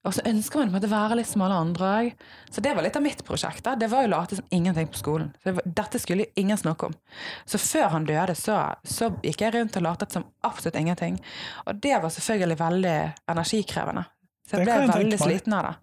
[0.00, 2.22] og så ønsker man å være litt som alle andre òg.
[2.48, 3.62] Så det var litt av mitt prosjekt.
[3.66, 3.74] da.
[3.76, 5.28] Det var jo late som ingenting på skolen.
[5.44, 6.96] Det var, dette skulle jo ingen snakke om.
[7.44, 11.20] Så før han døde, så, så gikk jeg rundt og latet som absolutt ingenting.
[11.66, 12.96] Og det var selvfølgelig veldig
[13.34, 14.06] energikrevende.
[14.48, 15.76] Så jeg ble veldig sliten av det.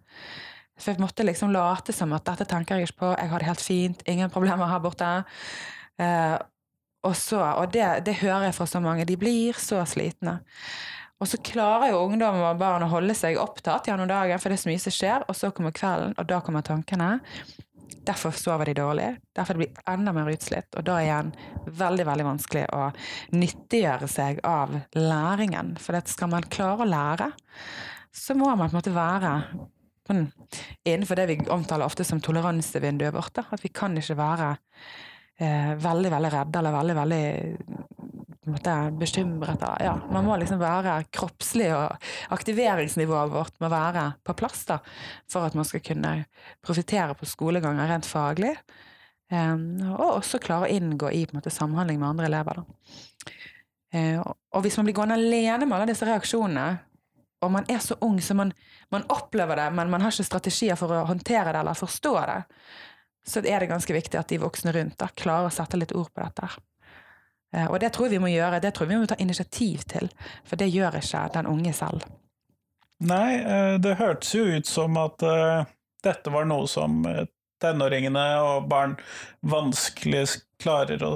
[0.77, 3.51] For jeg måtte liksom late som at dette tenker jeg ikke på, jeg har det
[3.51, 5.13] helt fint, ingen problemer her borte.
[6.01, 6.35] Eh,
[7.05, 10.39] og så, og det, det hører jeg fra så mange, de blir så slitne.
[11.17, 14.59] Og så klarer jo ungdom og barn å holde seg opptatt gjennom dagen, for det
[14.59, 17.15] er så mye som skjer, og så kommer kvelden, og da kommer tankene.
[18.07, 19.07] Derfor sover de dårlig.
[19.35, 20.69] Derfor blir de enda mer utslitt.
[20.79, 21.33] Og da igjen
[21.65, 22.85] veldig veldig vanskelig å
[23.35, 25.73] nyttiggjøre seg av læringen.
[25.81, 27.31] For skal man klare å lære,
[28.15, 29.33] så må man på en måte være
[30.87, 33.33] innenfor det vi omtaler ofte som toleransevinduet vårt.
[33.35, 33.43] Da.
[33.51, 34.53] At vi kan ikke være
[35.39, 37.86] eh, veldig, veldig redde eller veldig, veldig
[38.51, 39.63] måte, bekymret.
[39.83, 44.79] Ja, man må liksom være kroppslig, og aktiveringsnivået vårt må være på plass da,
[45.31, 46.13] for at man skal kunne
[46.65, 48.55] profitere på skoleganger rent faglig.
[49.27, 52.61] Um, og også klare å inngå i måte, samhandling med andre elever.
[52.61, 54.23] Da.
[54.55, 56.67] og hvis man blir gående alene med alle disse reaksjonene,
[57.43, 58.53] og man er så ung så man,
[58.91, 62.39] man opplever det, men man har ikke strategier for å håndtere det eller forstå det,
[63.27, 66.09] så er det ganske viktig at de voksne rundt da, klarer å sette litt ord
[66.13, 66.47] på dette.
[66.47, 66.76] Eh,
[67.69, 70.09] og det tror vi må gjøre, det tror vi må ta initiativ til,
[70.45, 72.03] for det gjør ikke den unge selv.
[73.07, 75.67] Nei, eh, det hørtes jo ut som at uh,
[76.03, 77.03] dette var noe som
[77.61, 78.95] tenåringene og barn
[79.45, 80.25] vanskelig
[80.61, 81.13] klarer å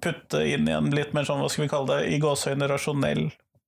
[0.00, 3.26] putte inn i en litt mer sånn, hva skal vi kalle det, i gåseøyne rasjonell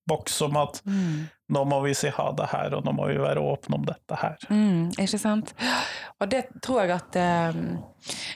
[0.08, 1.18] boks om at mm.
[1.54, 4.18] nå må vi si ha det her, og nå må vi være åpne om dette
[4.18, 4.48] her.
[4.50, 5.52] Mm, ikke sant.
[6.18, 7.60] Og det tror jeg at eh,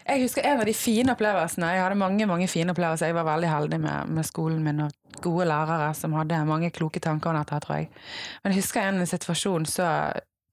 [0.06, 1.72] Jeg husker en av de fine opplevelsene.
[1.74, 3.10] Jeg hadde mange mange fine opplevelser.
[3.10, 7.00] Jeg var veldig heldig med, med skolen min og gode lærere som hadde mange kloke
[7.02, 7.90] tanker om dette, tror jeg.
[8.42, 9.90] Men jeg husker en situasjon så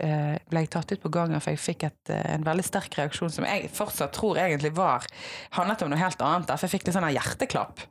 [0.04, 2.98] eh, ble jeg tatt ut på gangen, for jeg fikk et, eh, en veldig sterk
[3.00, 5.06] reaksjon som jeg fortsatt tror egentlig var
[5.58, 6.54] handlet om noe helt annet.
[6.54, 7.86] For jeg fikk litt sånn hjerteklapp.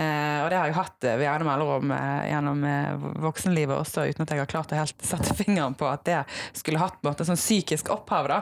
[0.00, 4.24] Eh, og det har jeg hatt ved jevne mellomrom eh, gjennom eh, voksenlivet også, uten
[4.24, 6.20] at jeg har klart å helt sette fingeren på at det
[6.56, 8.28] skulle hatt på en sånn psykisk opphav.
[8.30, 8.38] da.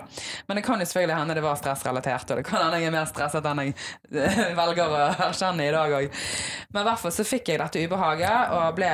[0.47, 2.95] Men det kan jo selvfølgelig hende det var stressrelatert, og det kan hende jeg er
[2.95, 3.75] mer stresset enn jeg
[4.13, 6.23] eh, velger å erkjenne i dag òg.
[6.71, 8.93] Men i hvert fall så fikk jeg dette ubehaget og ble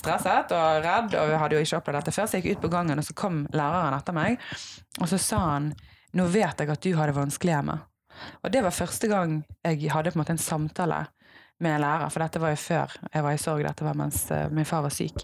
[0.00, 2.66] stresset og redd, og jeg hadde jo ikke opplevd dette før, så jeg gikk ut
[2.66, 4.38] på gangen, og så kom læreren etter meg,
[5.00, 5.72] og så sa han
[6.14, 7.80] nå vet jeg at du har det vanskelig hjemme.
[8.44, 11.00] Og det var første gang jeg hadde på en måte en samtale
[11.62, 13.64] med lærer, for dette var jo før jeg var i sorg.
[13.66, 15.22] Dette var mens uh, min far var syk.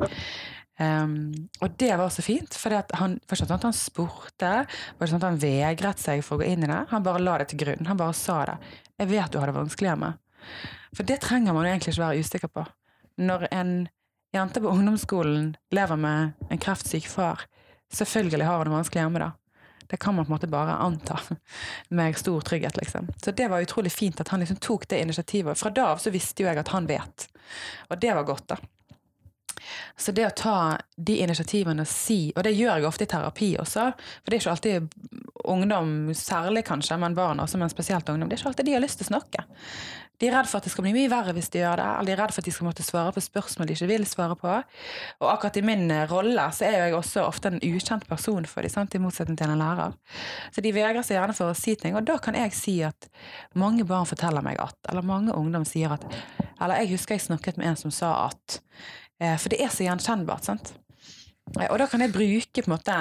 [0.80, 5.10] Um, og det var så fint, for han, ikke sånn at han spurte, var det
[5.10, 6.80] sånn at han vegret seg for å gå inn i det.
[6.92, 7.88] Han bare la det til grunn.
[7.90, 8.58] Han bare sa det.
[8.96, 10.12] 'Jeg vet du har det vanskelig hjemme'.
[10.96, 12.64] For det trenger man jo egentlig ikke være usikker på.
[13.20, 13.72] Når en
[14.34, 17.44] jente på ungdomsskolen lever med en kreftsyk far,
[17.92, 19.30] selvfølgelig har hun det vanskelig hjemme da.
[19.90, 21.18] Det kan man på en måte bare anta
[21.88, 23.08] med stor trygghet, liksom.
[23.24, 25.58] Så det var utrolig fint at han liksom tok det initiativet.
[25.58, 27.26] Fra da av så visste jo jeg at han vet.
[27.90, 28.60] Og det var godt, da.
[29.96, 30.56] Så det å ta
[30.96, 34.42] de initiativene og si, og det gjør jeg ofte i terapi også, for det er
[34.42, 34.94] ikke alltid
[35.50, 38.84] ungdom, særlig kanskje, men barn også, men spesielt ungdom, det er ikke alltid de har
[38.84, 39.44] lyst til å snakke.
[40.20, 42.08] De er redd for at det skal bli mye verre hvis de gjør det, eller
[42.10, 44.36] de er redd for at de skal måtte svare på spørsmål de ikke vil svare
[44.36, 44.56] på.
[45.22, 48.66] Og akkurat i min eh, rolle så er jeg også ofte en ukjent person for
[48.66, 49.96] dem, i motsetning til en lærer.
[50.52, 53.08] Så de vegrer seg gjerne for å si ting, og da kan jeg si at
[53.58, 56.04] mange barn forteller meg at, eller mange ungdom sier at,
[56.60, 58.60] eller jeg husker jeg snakket med en som sa at,
[59.22, 60.74] eh, for det er så gjenkjennbart, sant.
[61.56, 63.00] Eh, og da kan jeg bruke på en måte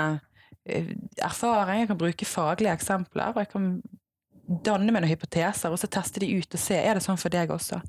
[0.70, 3.72] erfaring, jeg kan bruke faglige eksempler, og jeg kan
[4.50, 7.34] danne meg noen hypoteser, og så teste de ut og se er det sånn for
[7.34, 7.80] deg også.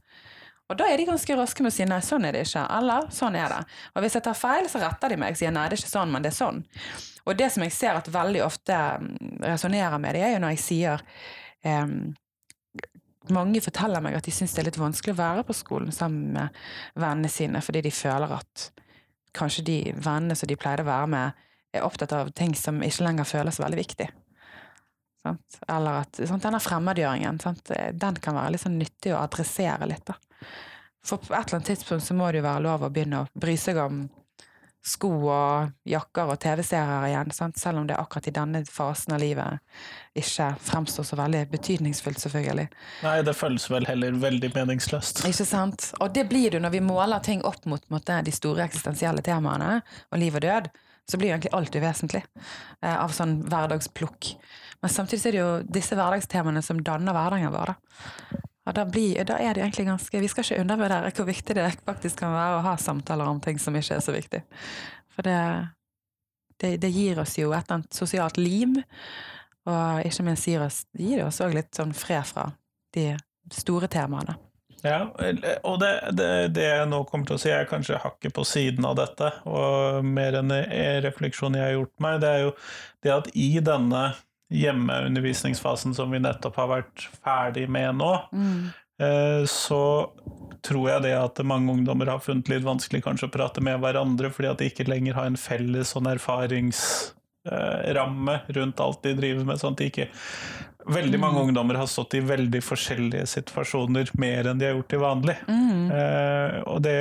[0.71, 3.09] Og da er de ganske raske med å si nei, sånn er det ikke, eller
[3.15, 3.61] sånn er det.
[3.97, 5.97] Og hvis jeg tar feil, så retter de meg og sier nei, det er ikke
[5.97, 6.61] sånn, men det er sånn.
[7.27, 10.55] Og det som jeg ser at veldig ofte mm, resonnerer med det, er jo når
[10.55, 11.03] jeg sier
[11.67, 11.97] um,
[13.35, 16.39] mange forteller meg at de syns det er litt vanskelig å være på skolen sammen
[16.39, 16.63] med
[16.95, 18.71] vennene sine, fordi de føler at
[19.37, 23.07] kanskje de vennene som de pleide å være med, er opptatt av ting som ikke
[23.07, 24.09] lenger føles veldig viktig.
[25.21, 25.61] Sant?
[25.69, 26.43] Eller at sant?
[26.43, 27.73] denne fremmedgjøringen, sant?
[27.93, 30.07] den kan være litt sånn nyttig å adressere litt.
[30.09, 30.17] da.
[31.05, 33.29] For på et eller annet tidspunkt så må det jo være lov å begynne å
[33.41, 34.07] bry seg om
[34.81, 37.59] sko og jakker og TV-serier igjen, sant?
[37.61, 39.61] selv om det akkurat i denne fasen av livet
[40.17, 42.67] ikke fremstår så veldig betydningsfullt, selvfølgelig.
[43.05, 45.25] Nei, det føles vel heller veldig meningsløst.
[45.29, 45.91] Ikke sant?
[46.01, 49.83] Og det blir det når vi måler ting opp mot måtte, de store eksistensielle temaene,
[50.11, 50.73] og liv og død,
[51.11, 54.35] så blir jo egentlig alt uvesentlig eh, av sånn hverdagsplukk.
[54.81, 57.73] Men samtidig er det jo disse hverdagstemaene som danner hverdagen vår.
[57.73, 58.39] Da.
[58.71, 61.67] Og da, blir, da, er det egentlig ganske Vi skal ikke undervurdere hvor viktig det
[61.87, 64.43] faktisk kan være å ha samtaler om ting som ikke er så viktig.
[65.11, 65.41] For det,
[66.63, 68.79] det, det gir oss jo et eller annet sosialt lim,
[69.69, 72.47] og ikke minst gir, oss, gir det oss òg litt sånn fred fra
[72.95, 73.11] de
[73.53, 74.37] store temaene.
[74.87, 75.11] Ja,
[75.67, 78.87] og det, det, det, jeg nå kommer til å si, er kanskje hakket på siden
[78.89, 80.55] av dette, og mer enn
[81.05, 82.53] refleksjon jeg har gjort meg, det er jo
[83.05, 84.05] det at i denne
[84.51, 88.65] hjemmeundervisningsfasen som vi nettopp har vært ferdig med nå, mm.
[89.49, 90.11] så
[90.67, 94.31] tror jeg det at mange ungdommer har funnet litt vanskelig kanskje å prate med hverandre,
[94.35, 99.57] fordi at de ikke lenger har en felles sånn erfaringsramme rundt alt de driver med.
[99.61, 100.09] sånn at de ikke
[100.87, 101.49] Veldig mange mm.
[101.49, 105.37] ungdommer har stått i veldig forskjellige situasjoner mer enn de har gjort til vanlig.
[105.49, 105.91] Mm.
[105.93, 106.99] Eh, og det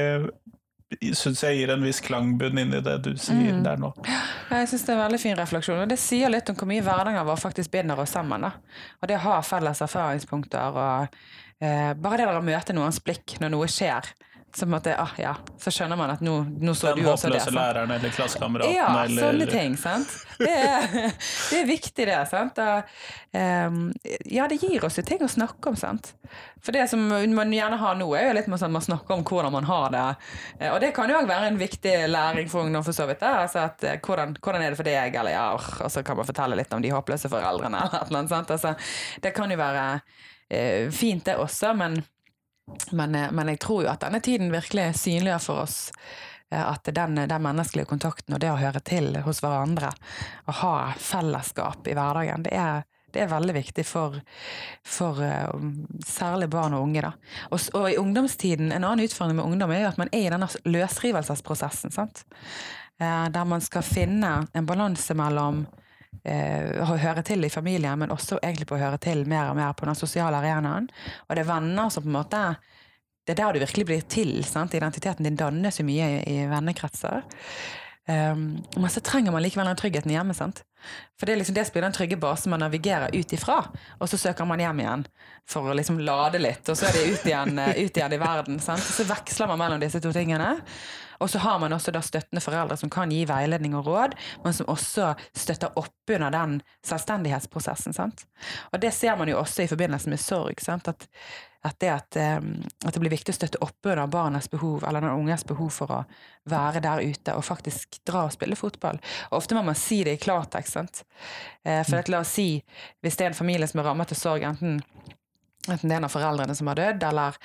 [1.15, 3.63] syns jeg gir en viss klangbunn inn i det du sier mm.
[3.65, 3.91] der nå.
[4.49, 6.85] Jeg syns det er en veldig fin refleksjon, og det sier litt om hvor mye
[6.85, 8.47] hverdagen vår faktisk binder oss sammen.
[8.47, 8.55] Da.
[8.99, 11.19] Og det å ha felles erfaringspunkter og
[11.61, 14.09] eh, bare det å møte noens blikk når noe skjer.
[14.55, 17.37] Så, måte, ah, ja, så skjønner man at nå, nå så Den du også det.
[17.37, 19.75] Den håpløse læreren eller klassekameraten ja, eller sånne ting.
[19.77, 20.15] sant?
[20.39, 20.87] Det er,
[21.51, 22.17] det er viktig, det.
[22.31, 22.61] sant?
[22.63, 22.89] Og,
[23.37, 23.77] um,
[24.25, 26.15] ja, det gir oss jo ting å snakke om, sant.
[26.65, 29.53] For det som man gjerne har nå, er jo litt sånn man snakker om hvordan
[29.53, 30.05] man har det.
[30.59, 33.23] Eh, og det kan jo òg være en viktig læring for ungdom, for så vidt.
[33.23, 36.27] Altså at, eh, hvordan, hvordan, er det for deg, eller ja, og så kan man
[36.27, 38.55] fortelle litt om de håpløse foreldrene, eller noe sånt.
[38.57, 38.73] Altså,
[39.21, 42.01] det kan jo være uh, fint, det også, men
[42.91, 45.77] men, eh, men, jeg tror jo at denne tiden virkelig synliggjør for oss
[46.51, 49.91] eh, at den, den, menneskelige kontakten og det å høre til hos hverandre,
[50.49, 54.19] å ha fellesskap i hverdagen, det er, det er veldig viktig for,
[54.85, 55.49] for uh,
[56.05, 57.09] særlig barn og unge.
[57.49, 60.29] Og, og, i ungdomstiden, en annen utfordring med ungdom er jo at man er i
[60.29, 61.95] denne løsrivelsesprosessen.
[61.95, 62.21] Sant?
[62.99, 65.63] Der man skal finne en balanse mellom
[66.23, 69.75] eh, høre til i familien, men også egentlig på å høre til mer og mer
[69.77, 70.89] på den sosiale arenaen.
[71.27, 72.43] Og det er venner som på en måte
[73.27, 74.31] Det er der du virkelig blir til.
[74.43, 74.73] Sant?
[74.73, 77.27] Identiteten din dannes jo mye i, i vennekretser.
[78.09, 80.33] Um, men så trenger man likevel den tryggheten hjemme.
[80.33, 80.63] sant?
[81.19, 83.59] For det er liksom det som blir den trygge basen man navigerer ut ifra.
[83.99, 85.03] Og så søker man hjem igjen
[85.49, 88.21] for å liksom lade litt, og så er det ut igjen, eh, ut igjen i
[88.21, 88.59] verden.
[88.63, 88.81] sant?
[88.81, 90.55] Så veksler man mellom disse to tingene.
[91.19, 94.55] Og så har man også da støttende foreldre som kan gi veiledning og råd, men
[94.55, 97.95] som også støtter opp under den selvstendighetsprosessen.
[97.95, 98.25] Sant?
[98.71, 100.63] Og det ser man jo også i forbindelse med sorg.
[100.69, 101.07] At,
[101.67, 102.53] at, det at, um,
[102.85, 105.91] at, det blir viktig å støtte opp under barnas behov, eller den unges behov for
[105.91, 106.01] å
[106.49, 109.01] være der ute og faktisk dra og spille fotball.
[109.29, 111.03] Og ofte må man si det i klartekst.
[111.65, 112.51] Eh, for at, la oss si,
[113.03, 114.79] hvis det er en familie som er rammet av sorg, enten
[115.67, 117.37] Enten det er en av foreldrene som har dødd, eller,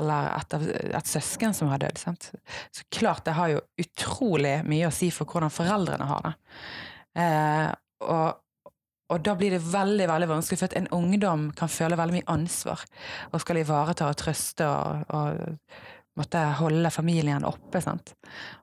[0.00, 0.56] eller et,
[0.90, 2.00] et, søsken som har dødd.
[2.02, 6.32] Så klart det har jo utrolig mye å si for hvordan foreldrene har det.
[7.22, 7.68] Eh,
[8.10, 8.40] og,
[9.10, 12.30] og, da blir det veldig veldig vanskelig, for at en ungdom kan føle veldig mye
[12.32, 12.82] ansvar
[13.30, 17.82] og skal ivareta og trøste og, og måtte holde familien oppe.
[17.84, 18.16] Sant?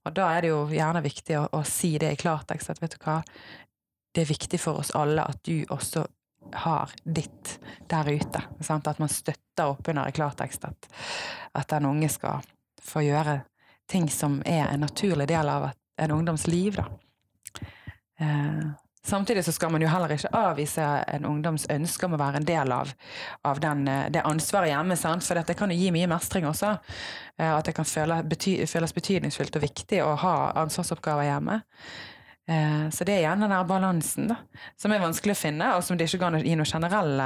[0.03, 2.97] Og da er det jo gjerne viktig å, å si det i klartekst at vet
[2.97, 3.21] du hva,
[4.13, 6.03] det er viktig for oss alle at du også
[6.53, 8.43] har ditt der ute.
[8.59, 8.87] Sant?
[8.87, 10.89] At man støtter opp under i klartekst at,
[11.53, 12.45] at den unge skal
[12.83, 13.41] få gjøre
[13.87, 16.75] ting som er en naturlig del av en ungdoms liv.
[16.75, 16.85] Da.
[18.19, 18.69] Eh,
[19.03, 22.47] samtidig så skal man jo heller ikke avvise en ungdoms ønske om å være en
[22.47, 22.91] del av,
[23.47, 25.23] av den, eh, det ansvaret hjemme, sant?
[25.23, 26.75] for dette kan jo gi mye mestring også.
[27.37, 31.61] Eh, at det kan føle, bety, føles betydningsfullt og viktig å ha ansvarsoppgaver hjemme.
[32.47, 34.37] Eh, så det er gjerne den der balansen da,
[34.79, 37.25] som er vanskelig å finne, og som det ikke går gi noe generelle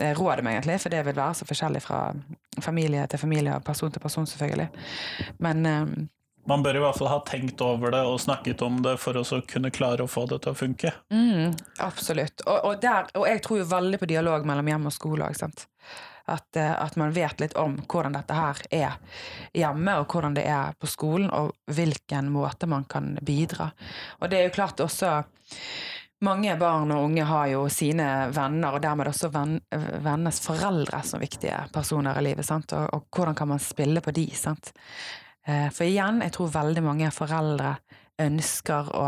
[0.00, 2.00] eh, råd om, egentlig, for det vil være så forskjellig fra
[2.64, 4.66] familie til familie og person til person, selvfølgelig.
[5.46, 5.94] Men um,
[6.50, 9.24] man bør i hvert fall ha tenkt over det og snakket om det for å
[9.46, 10.92] kunne klare å få det til å funke.
[11.14, 11.52] Mm,
[11.84, 12.42] absolutt.
[12.46, 15.66] Og, og, der, og, jeg tror jo veldig på dialog mellom hjem og skole òg.
[16.26, 18.98] At, eh, at, man vet litt om hvordan dette her er
[19.56, 23.70] hjemme, og hvordan det er på skolen, og hvilken måte man kan bidra.
[24.20, 25.20] Og det er jo klart også
[26.20, 28.06] mange barn og unge har jo sine
[28.36, 32.46] venner, og dermed også venn, vennenes foreldre som viktige personer i livet.
[32.46, 32.74] Sant?
[32.76, 34.26] Og, og hvordan kan man spille på de?
[34.36, 34.74] Sant?
[35.46, 37.78] Eh, for igjen, jeg tror veldig mange foreldre
[38.20, 39.06] ønsker å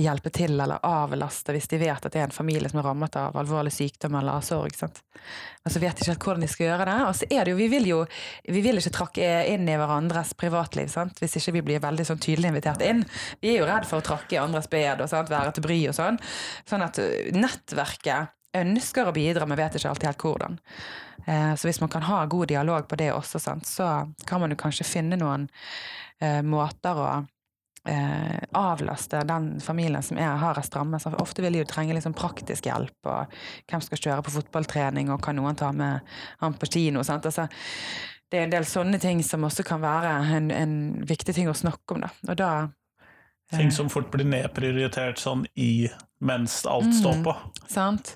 [0.00, 3.16] hjelpe til eller avlaste hvis de vet at det er en familie som er rammet
[3.18, 4.74] av alvorlig sykdom eller sorg.
[4.76, 5.00] Sant?
[5.62, 6.96] Men så vet de ikke hvordan de skal gjøre det.
[7.06, 8.00] Og så er det jo, vi vil jo
[8.48, 11.22] vi vil ikke trakke inn i hverandres privatliv sant?
[11.22, 13.04] hvis ikke vi blir veldig sånn tydelig invitert inn.
[13.40, 15.30] Vi er jo redd for å trakke i andres bed og sant?
[15.30, 16.18] være til bry og sånn.
[16.68, 20.58] Sånn at uh, nettverket ønsker å bidra, men vet ikke alltid helt hvordan.
[21.26, 23.66] Eh, så hvis man kan ha god dialog på det også, sant?
[23.66, 25.48] så kan man jo kanskje finne noen
[26.22, 27.08] eh, måter å
[27.88, 31.02] eh, avlaste den familien som er hardest rammet.
[31.02, 33.34] Så ofte vil de jo trenge liksom praktisk hjelp, og
[33.70, 37.04] hvem skal kjøre på fotballtrening, og kan noen ta med han på kino?
[37.04, 37.48] Altså,
[38.30, 41.56] det er en del sånne ting som også kan være en, en viktig ting å
[41.56, 42.06] snakke om.
[42.06, 42.14] Da.
[42.30, 42.54] Og da
[43.52, 45.86] Ting som fort blir nedprioritert sånn i
[46.24, 47.34] mens alt står på.
[47.36, 48.14] Mm, sant?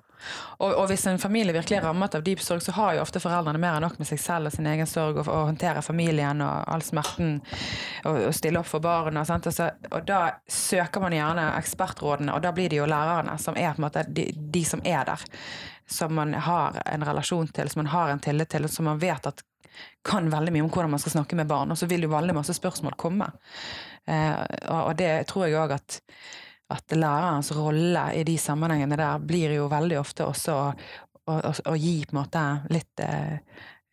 [0.59, 3.23] Og, og, hvis en familie virkelig er rammet av dyp sorg, så har jo ofte
[3.23, 6.43] foreldrene mer enn nok med seg selv og sin egen sorg, og, og håndtere familien
[6.45, 7.39] og all smerten,
[8.05, 9.25] og, og stille opp for barna.
[9.25, 13.75] Altså, og da søker man gjerne ekspertrådene, og da blir det jo lærerne som er
[13.75, 15.29] på en måte de, de, som er der.
[15.89, 19.01] Som man har en relasjon til, som man har en tillit til, og som man
[19.01, 19.45] vet at
[20.05, 21.71] kan veldig mye om hvordan man skal snakke med barn.
[21.71, 23.31] Og så vil jo veldig masse spørsmål komme.
[24.09, 24.35] Eh,
[24.73, 26.01] og det tror jeg òg at
[26.69, 30.69] at lærerens rolle i de sammenhengene der blir jo veldig ofte også å,
[31.33, 31.37] å,
[31.73, 33.39] å gi på en måte litt eh,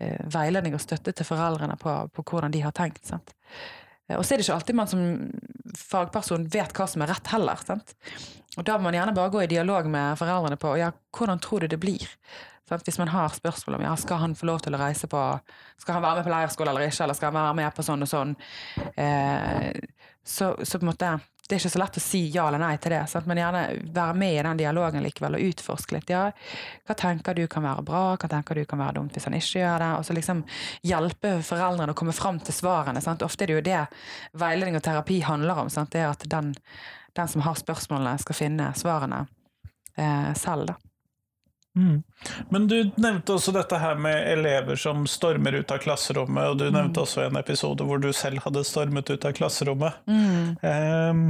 [0.04, 3.06] eh, veiledning og støtte til foreldrene på, på hvordan de har tenkt.
[3.08, 3.36] Sant?
[4.14, 5.06] Og så er det ikke alltid man som
[5.76, 7.62] fagperson vet hva som er rett heller.
[7.66, 7.96] Sant?
[8.56, 11.66] Og da må man gjerne bare gå i dialog med foreldrene på ja, hvordan tror
[11.66, 12.06] du det blir.
[12.70, 12.86] Sant?
[12.86, 15.22] Hvis man har spørsmål om ja, skal han få lov til å reise på
[15.82, 18.06] Skal han være med på leirskole eller ikke, eller skal han være med på sånn
[18.06, 18.36] og sånn,
[18.96, 19.72] eh,
[20.26, 22.72] så, så, på en måte det er ikke så lett å si ja eller nei
[22.82, 23.28] til det, sant?
[23.30, 23.60] men gjerne
[23.94, 26.10] være med i den dialogen likevel og utforske litt.
[26.10, 26.24] Ja,
[26.88, 29.62] hva tenker du kan være bra, hva tenker du kan være dumt hvis han ikke
[29.62, 29.92] gjør det?
[30.00, 30.42] Og så liksom
[30.90, 33.04] hjelpe foreldrene å komme fram til svarene.
[33.06, 33.22] Sant?
[33.22, 33.84] Ofte er det jo det
[34.42, 35.70] veiledning og terapi handler om.
[35.70, 35.94] Sant?
[35.94, 36.50] Det er at den,
[37.14, 39.28] den som har spørsmålene, skal finne svarene
[40.02, 40.74] eh, selv.
[40.74, 40.80] da.
[41.76, 42.04] Mm.
[42.50, 46.70] Men du nevnte også dette her med elever som stormer ut av klasserommet, og du
[46.70, 46.74] mm.
[46.78, 50.00] nevnte også en episode hvor du selv hadde stormet ut av klasserommet.
[50.08, 50.56] Mm.
[50.64, 51.26] Um,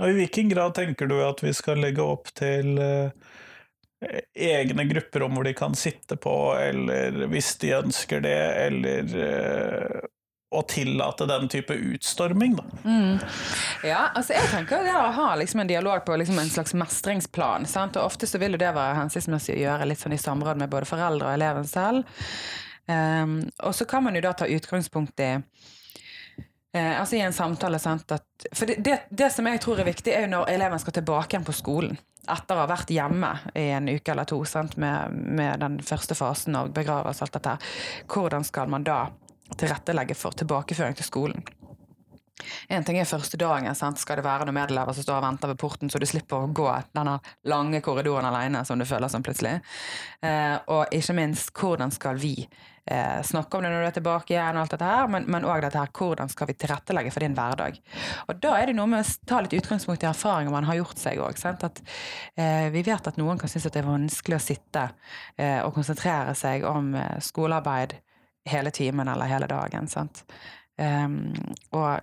[0.00, 3.10] og I hvilken grad tenker du at vi skal legge opp til uh,
[4.34, 10.00] egne grupperom hvor de kan sitte på, eller hvis de ønsker det, eller uh,
[10.52, 12.64] å tillate den type utstorming, da.
[12.84, 13.18] Mm.
[13.88, 17.66] Ja, altså jeg tenker det å ha liksom en dialog på liksom en slags mestringsplan.
[17.70, 17.96] Sant?
[17.96, 20.72] Og ofte så vil jo det være hensiktsmessig å gjøre litt sånn i samråd med
[20.72, 22.18] både foreldre og eleven selv.
[22.90, 25.36] Um, og så kan man jo da ta utgangspunkt i
[26.74, 29.90] Eh, altså i en samtale sant, at, For det, det, det, som jeg tror er
[29.90, 31.98] viktig, er jo når eleven skal tilbake igjen på skolen.
[32.22, 36.16] Etter å ha vært hjemme i en uke eller to sant, med, med den første
[36.16, 37.56] fasen av begravelse og alt dette.
[38.14, 39.02] Hvordan skal man da
[39.58, 41.44] tilrettelegge for tilbakeføring til skolen.
[42.68, 43.70] En ting er første dagen.
[43.78, 44.00] Sant?
[44.02, 46.50] Skal det være noen medelever som står og venter ved porten, så du slipper å
[46.54, 49.58] gå denne lange korridoren alene, som du føler som plutselig.
[50.24, 54.34] Eh, og ikke minst, hvordan skal vi eh, snakke om det når du er tilbake
[54.34, 57.36] igjen, og alt dette her, men òg dette her, hvordan skal vi tilrettelegge for din
[57.38, 57.80] hverdag.
[58.28, 61.02] Og da er det noe med å ta litt utgangspunkt i erfaringer man har gjort
[61.02, 61.38] seg òg.
[62.36, 64.88] eh, vi vet at noen kan synes at det er vanskelig å sitte
[65.36, 67.98] eh, og konsentrere seg om eh, skolearbeid
[68.48, 69.88] hele timen eller hele dagen.
[69.88, 70.24] Sant?
[70.78, 71.32] Um,
[71.70, 72.00] og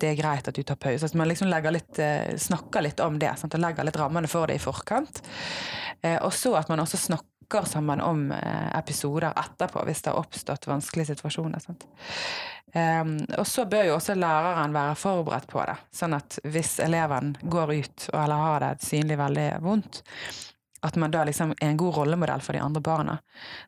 [0.00, 1.06] det er greit at du tar pause.
[1.06, 3.54] At man liksom litt, eh, snakker litt om det sant?
[3.54, 5.22] og legger litt rammene for det i forkant.
[6.02, 10.18] Uh, og så at man også snakker sammen om uh, episoder etterpå, hvis det har
[10.18, 11.68] oppstått vanskelige situasjoner.
[12.72, 17.34] Um, og så bør jo også læreren være forberedt på det, sånn at hvis eleven
[17.42, 20.00] går ut eller har det synlig veldig vondt,
[20.82, 23.18] at man da liksom er en god rollemodell for de andre barna.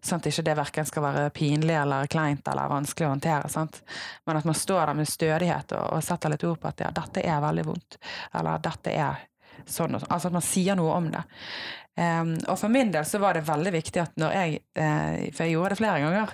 [0.02, 3.50] Sånn at ikke det verken skal være pinlig eller kleint eller vanskelig å håndtere.
[3.52, 3.82] Sant?
[4.26, 6.90] Men at man står der med stødighet og, og setter litt ord på at ja,
[6.94, 8.00] dette er veldig vondt.
[8.34, 9.22] Eller dette er
[9.62, 10.10] sånn og sånn.
[10.10, 11.22] Altså at man sier noe om det.
[11.94, 15.44] Um, og for min del så var det veldig viktig at når jeg uh, For
[15.44, 16.32] jeg gjorde det flere ganger.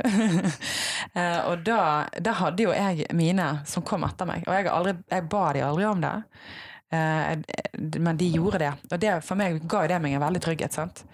[1.13, 1.83] uh, og da,
[2.17, 4.49] da, hadde jo jeg mine som kom etter meg.
[4.49, 6.17] Og jeg, aldri, jeg ba de aldri om det.
[6.91, 7.39] Eh,
[7.99, 8.73] men de gjorde det.
[8.91, 10.75] Og det, for meg ga det meg en veldig trygghet.
[10.75, 11.05] sant?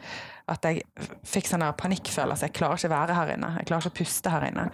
[0.48, 0.84] At jeg
[1.26, 2.48] fikk sånn panikkfølelse.
[2.48, 3.54] Jeg klarer ikke å være her inne.
[3.60, 4.68] Jeg klarer ikke å puste her inne.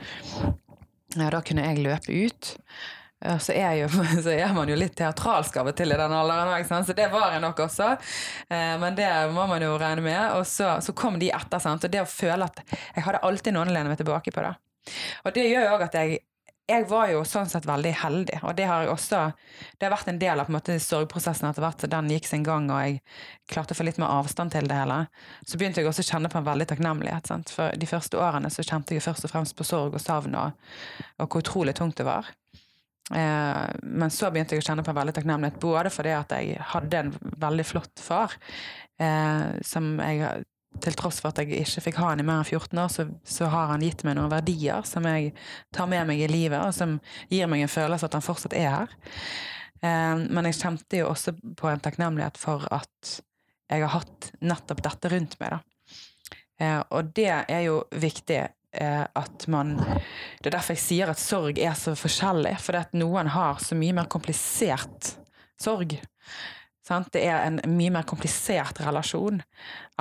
[1.19, 2.53] Og da kunne jeg løpe ut.
[3.39, 3.89] Så er, jo,
[4.25, 7.37] så er, man jo litt teatralsk av og til i den alderen så det var
[7.37, 7.93] jeg nok også.
[8.49, 10.23] Eh, men det må man jo regne med.
[10.39, 11.63] Og så, så kom de etter.
[11.63, 11.87] Sant?
[11.87, 14.45] Og det å føle at jeg hadde alltid noen å lene meg tilbake på.
[14.45, 14.57] da.
[15.23, 16.21] Og det gjør jo òg at jeg
[16.71, 19.21] jeg var jo sånn sett veldig heldig, og det har jeg også
[19.79, 21.83] Det har vært en del av på en måte sorgprosessen etter hvert.
[21.91, 23.01] Den gikk sin gang, og jeg
[23.51, 25.01] klarte å få litt mer avstand til det hele.
[25.45, 27.27] Så begynte jeg også å kjenne på en veldig takknemlighet.
[27.27, 27.51] Sant?
[27.51, 30.55] For de første årene så kjente jeg først og fremst på sorg og savn, og,
[31.19, 32.31] og hvor utrolig tungt det var.
[33.11, 36.63] Eh, men så begynte jeg å kjenne på en veldig takknemlighet, både fordi at jeg
[36.73, 38.39] hadde en veldig flott far,
[39.03, 40.47] eh, som jeg
[40.83, 43.07] til tross for at jeg ikke fikk ha han i mer enn 14 år, så,
[43.29, 45.35] så, har han gitt meg noen verdier som jeg
[45.75, 46.97] tar med meg i livet, og som
[47.31, 48.97] gir meg en følelse at han fortsatt er her.
[49.83, 53.19] Eh, men jeg kjente jo også på en takknemlighet for at
[53.73, 55.55] jeg har hatt nettopp dette rundt meg.
[55.55, 55.61] Da.
[56.63, 61.21] Eh, og det er jo viktig eh, at man Det er derfor jeg sier at
[61.21, 65.15] sorg er så forskjellig, fordi at noen har så mye mer komplisert
[65.61, 65.97] sorg.
[66.83, 67.13] Sant?
[67.15, 69.43] Det er en mye mer komplisert relasjon.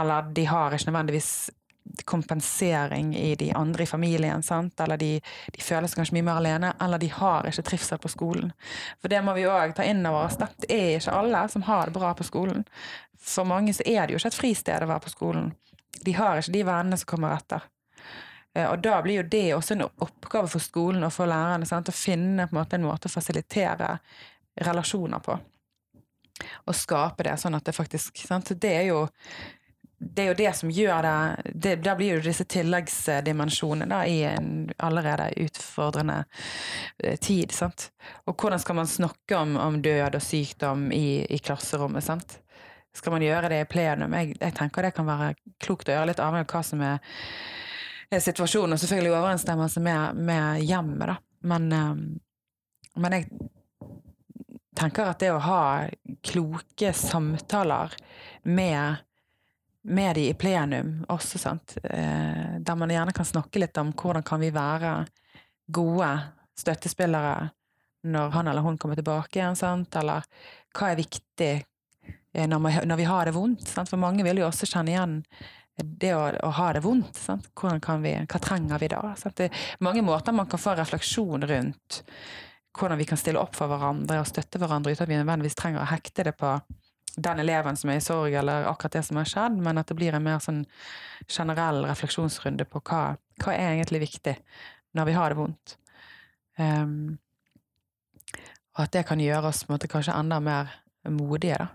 [0.02, 1.52] Eller de har ikke nødvendigvis
[2.06, 4.80] kompensering i de andre i familien, sant?
[4.80, 5.16] eller de,
[5.54, 8.52] de føler seg kanskje mye mer alene, eller de har ikke trivsel på skolen.
[9.02, 10.38] For det må vi òg ta inn over oss.
[10.40, 12.64] Det er ikke alle som har det bra på skolen.
[13.22, 15.52] For mange så er det jo ikke et fristed å være på skolen.
[16.06, 17.66] De har ikke de vennene som kommer etter.
[18.56, 21.90] Eh, og da blir jo det også en oppgave for skolen og for lærerne sant?
[21.90, 23.98] å finne en måte, en måte å fasilitere
[24.62, 25.38] relasjoner på
[26.66, 28.54] og skape det, sånn at det faktisk sant?
[28.62, 29.06] Det er jo
[30.02, 34.48] det er jo det som gjør det, det Da blir jo disse tilleggsdimensjonene i en
[34.82, 36.24] allerede utfordrende
[37.04, 37.52] eh, tid.
[37.54, 37.92] sant?
[38.26, 42.04] Og hvordan skal man snakke om, om død og sykdom i, i, klasserommet?
[42.04, 42.40] sant?
[42.98, 44.18] Skal man gjøre det i plenum?
[44.18, 47.22] Jeg, jeg, tenker det kan være klokt å gjøre, litt avhengig av hva som er,
[48.12, 51.20] situasjonen, og selvfølgelig overensstemmelse med, med hjemmet, da.
[51.48, 52.02] Men, um,
[53.00, 53.30] men jeg
[54.78, 55.62] tenker at det å ha
[56.22, 57.94] kloke samtaler
[58.44, 58.96] med,
[59.84, 64.26] med de i plenum også, sant, eh, der man gjerne kan snakke litt om hvordan
[64.26, 64.94] kan vi være
[65.72, 66.12] gode
[66.58, 67.50] støttespillere
[68.04, 70.26] når han eller hun kommer tilbake igjen, sant, eller
[70.74, 73.90] hva er viktig eh, når vi, har det vondt, sant?
[73.90, 75.18] for mange vil jo også kjenne igjen
[75.82, 77.18] det å, å ha det vondt.
[77.18, 77.48] Sant?
[77.56, 79.02] Vi, hva trenger vi da?
[79.18, 79.38] Sant?
[79.40, 82.02] Det er mange måter man kan få refleksjon rundt
[82.78, 85.84] hvordan vi kan stille opp for hverandre og støtte hverandre uten at vi nødvendigvis trenger
[85.84, 86.56] å hekte det på
[87.16, 89.98] den eleven som er i sorg, eller akkurat det som har skjedd, men at det
[90.00, 90.64] blir en mer sånn
[91.28, 93.02] generell refleksjonsrunde på hva,
[93.44, 94.38] hva er egentlig viktig
[94.98, 95.76] når vi har det vondt.
[96.60, 97.18] Um,
[98.78, 100.72] og at det kan gjøre oss måte, kanskje enda mer
[101.10, 101.72] modige, da.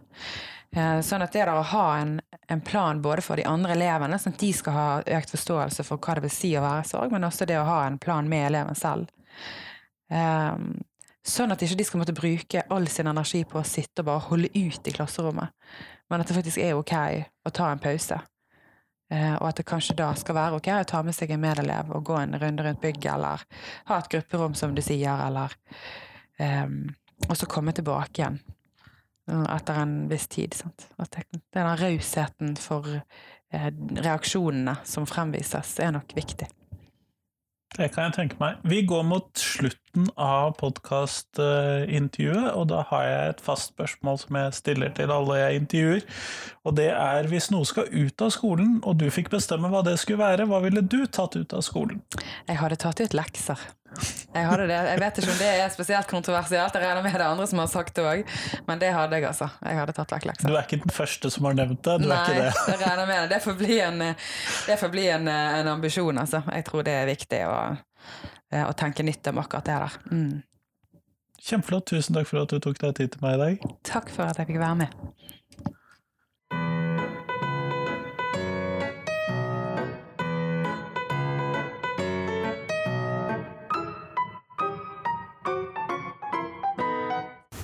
[0.76, 2.16] Uh, sånn at det der å ha en,
[2.53, 4.88] en, plan både for de andre elevene, sånn at de skal ha
[5.18, 7.68] økt forståelse for hva det vil si å være i sorg, men også det å
[7.68, 9.12] ha en plan med eleven selv.
[10.11, 10.84] Um,
[11.27, 14.27] sånn at ikke de skal måtte bruke all sin energi på å sitte og bare
[14.29, 15.53] holde ut i klasserommet,
[16.11, 16.97] men at det faktisk er ok
[17.47, 18.18] å ta en pause.
[19.07, 21.93] Uh, og at det kanskje da skal være ok å ta med seg en medelev
[21.95, 23.45] og gå en runde rundt bygget, eller
[23.87, 25.55] ha et grupperom, som du sier, eller
[26.43, 26.89] um,
[27.31, 28.41] Og så komme tilbake igjen
[29.31, 30.59] uh, etter en viss tid.
[30.59, 30.89] Sant?
[30.99, 33.70] At det, den rausheten for uh,
[34.03, 36.51] reaksjonene som fremvises, er nok viktig.
[37.77, 38.59] Det kan jeg tenke meg.
[38.66, 39.86] Vi går mot slutten
[40.20, 45.62] av podkastintervjuet, og da har jeg et fast spørsmål som jeg stiller til alle jeg
[45.62, 46.05] intervjuer.
[46.66, 49.97] Og det er hvis noe skal ut av skolen, og du fikk bestemme hva det
[50.03, 52.03] skulle være, hva ville du tatt ut av skolen?
[52.47, 53.61] Jeg hadde tatt ut lekser.
[54.34, 54.76] Jeg, hadde det.
[54.90, 57.70] jeg vet ikke om det er spesielt kontroversielt, jeg regner med det andre som har
[57.72, 58.34] sagt det òg,
[58.68, 59.49] men det hadde jeg, altså.
[59.64, 60.51] Jeg hadde tatt vekk lekser.
[60.51, 61.97] Du er ikke den første som har nevnt det?
[62.03, 62.51] Du Nei, det.
[62.53, 63.28] jeg regner med det.
[63.36, 64.05] Det får bli, en,
[64.66, 66.42] det får bli en, en, ambisjon, altså.
[66.53, 67.57] Jeg tror det er viktig å,
[68.53, 69.97] å tenke nytt om akkurat det der.
[70.11, 70.42] Mm.
[71.47, 71.86] Kjempeflott.
[71.90, 73.66] Tusen takk for at du tok deg tid til meg i dag.
[73.86, 74.94] Takk for at jeg fikk være med.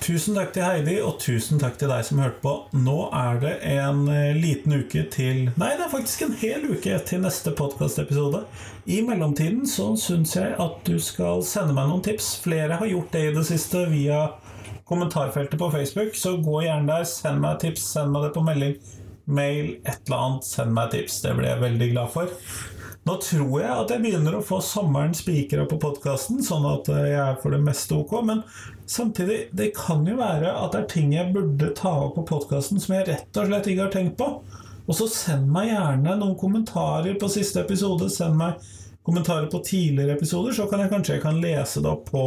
[0.03, 2.51] Tusen takk til Heidi, og tusen takk til deg som hørte på.
[2.75, 6.97] Nå er det en eh, liten uke til Nei, det er faktisk en hel uke
[7.07, 8.41] til neste podkastepisode.
[8.83, 12.33] I mellomtiden så syns jeg at du skal sende meg noen tips.
[12.43, 14.25] Flere har gjort det i det siste via
[14.91, 17.07] kommentarfeltet på Facebook, så gå gjerne der.
[17.07, 17.87] Send meg tips.
[17.95, 18.75] Send meg det på melding,
[19.23, 20.51] mail, et eller annet.
[20.51, 21.21] Send meg tips.
[21.23, 22.39] Det blir jeg veldig glad for.
[23.03, 27.09] Nå tror jeg at jeg begynner å få sommeren spikra på podkasten, sånn at eh,
[27.11, 28.13] jeg er for det meste ok.
[28.29, 28.43] Men
[28.87, 32.79] samtidig, det kan jo være at det er ting jeg burde ta opp på podkasten
[32.79, 34.29] som jeg rett og slett ikke har tenkt på.
[34.83, 38.07] Og så send meg gjerne noen kommentarer på siste episode.
[38.11, 38.63] Send meg
[39.03, 42.25] kommentarer på tidligere episoder, så kan jeg kanskje jeg kan lese det opp på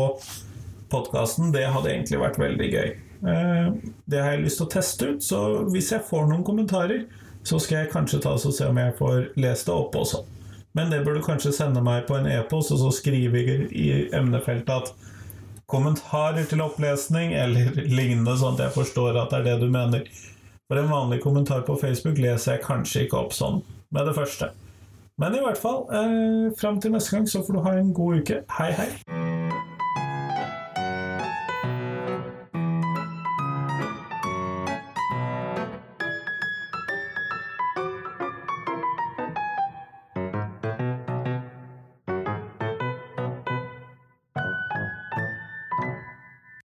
[0.93, 1.55] podkasten.
[1.57, 2.89] Det hadde egentlig vært veldig gøy.
[3.33, 3.69] Eh,
[4.05, 7.07] det har jeg lyst til å teste ut, så hvis jeg får noen kommentarer,
[7.47, 10.27] så skal jeg kanskje ta og se om jeg får lest det opp også.
[10.77, 13.87] Men det burde du kanskje sende meg på en e-post, og så skriver jeg i
[14.17, 14.93] emnefeltet at
[15.67, 20.05] kommentarer til opplesning eller lignende, sånn at jeg forstår at det er det du mener.
[20.69, 23.63] For en vanlig kommentar på Facebook leser jeg kanskje ikke opp sånn
[23.95, 24.53] med det første.
[25.17, 28.21] Men i hvert fall, eh, fram til neste gang så får du ha en god
[28.21, 28.43] uke.
[28.59, 29.46] Hei, hei!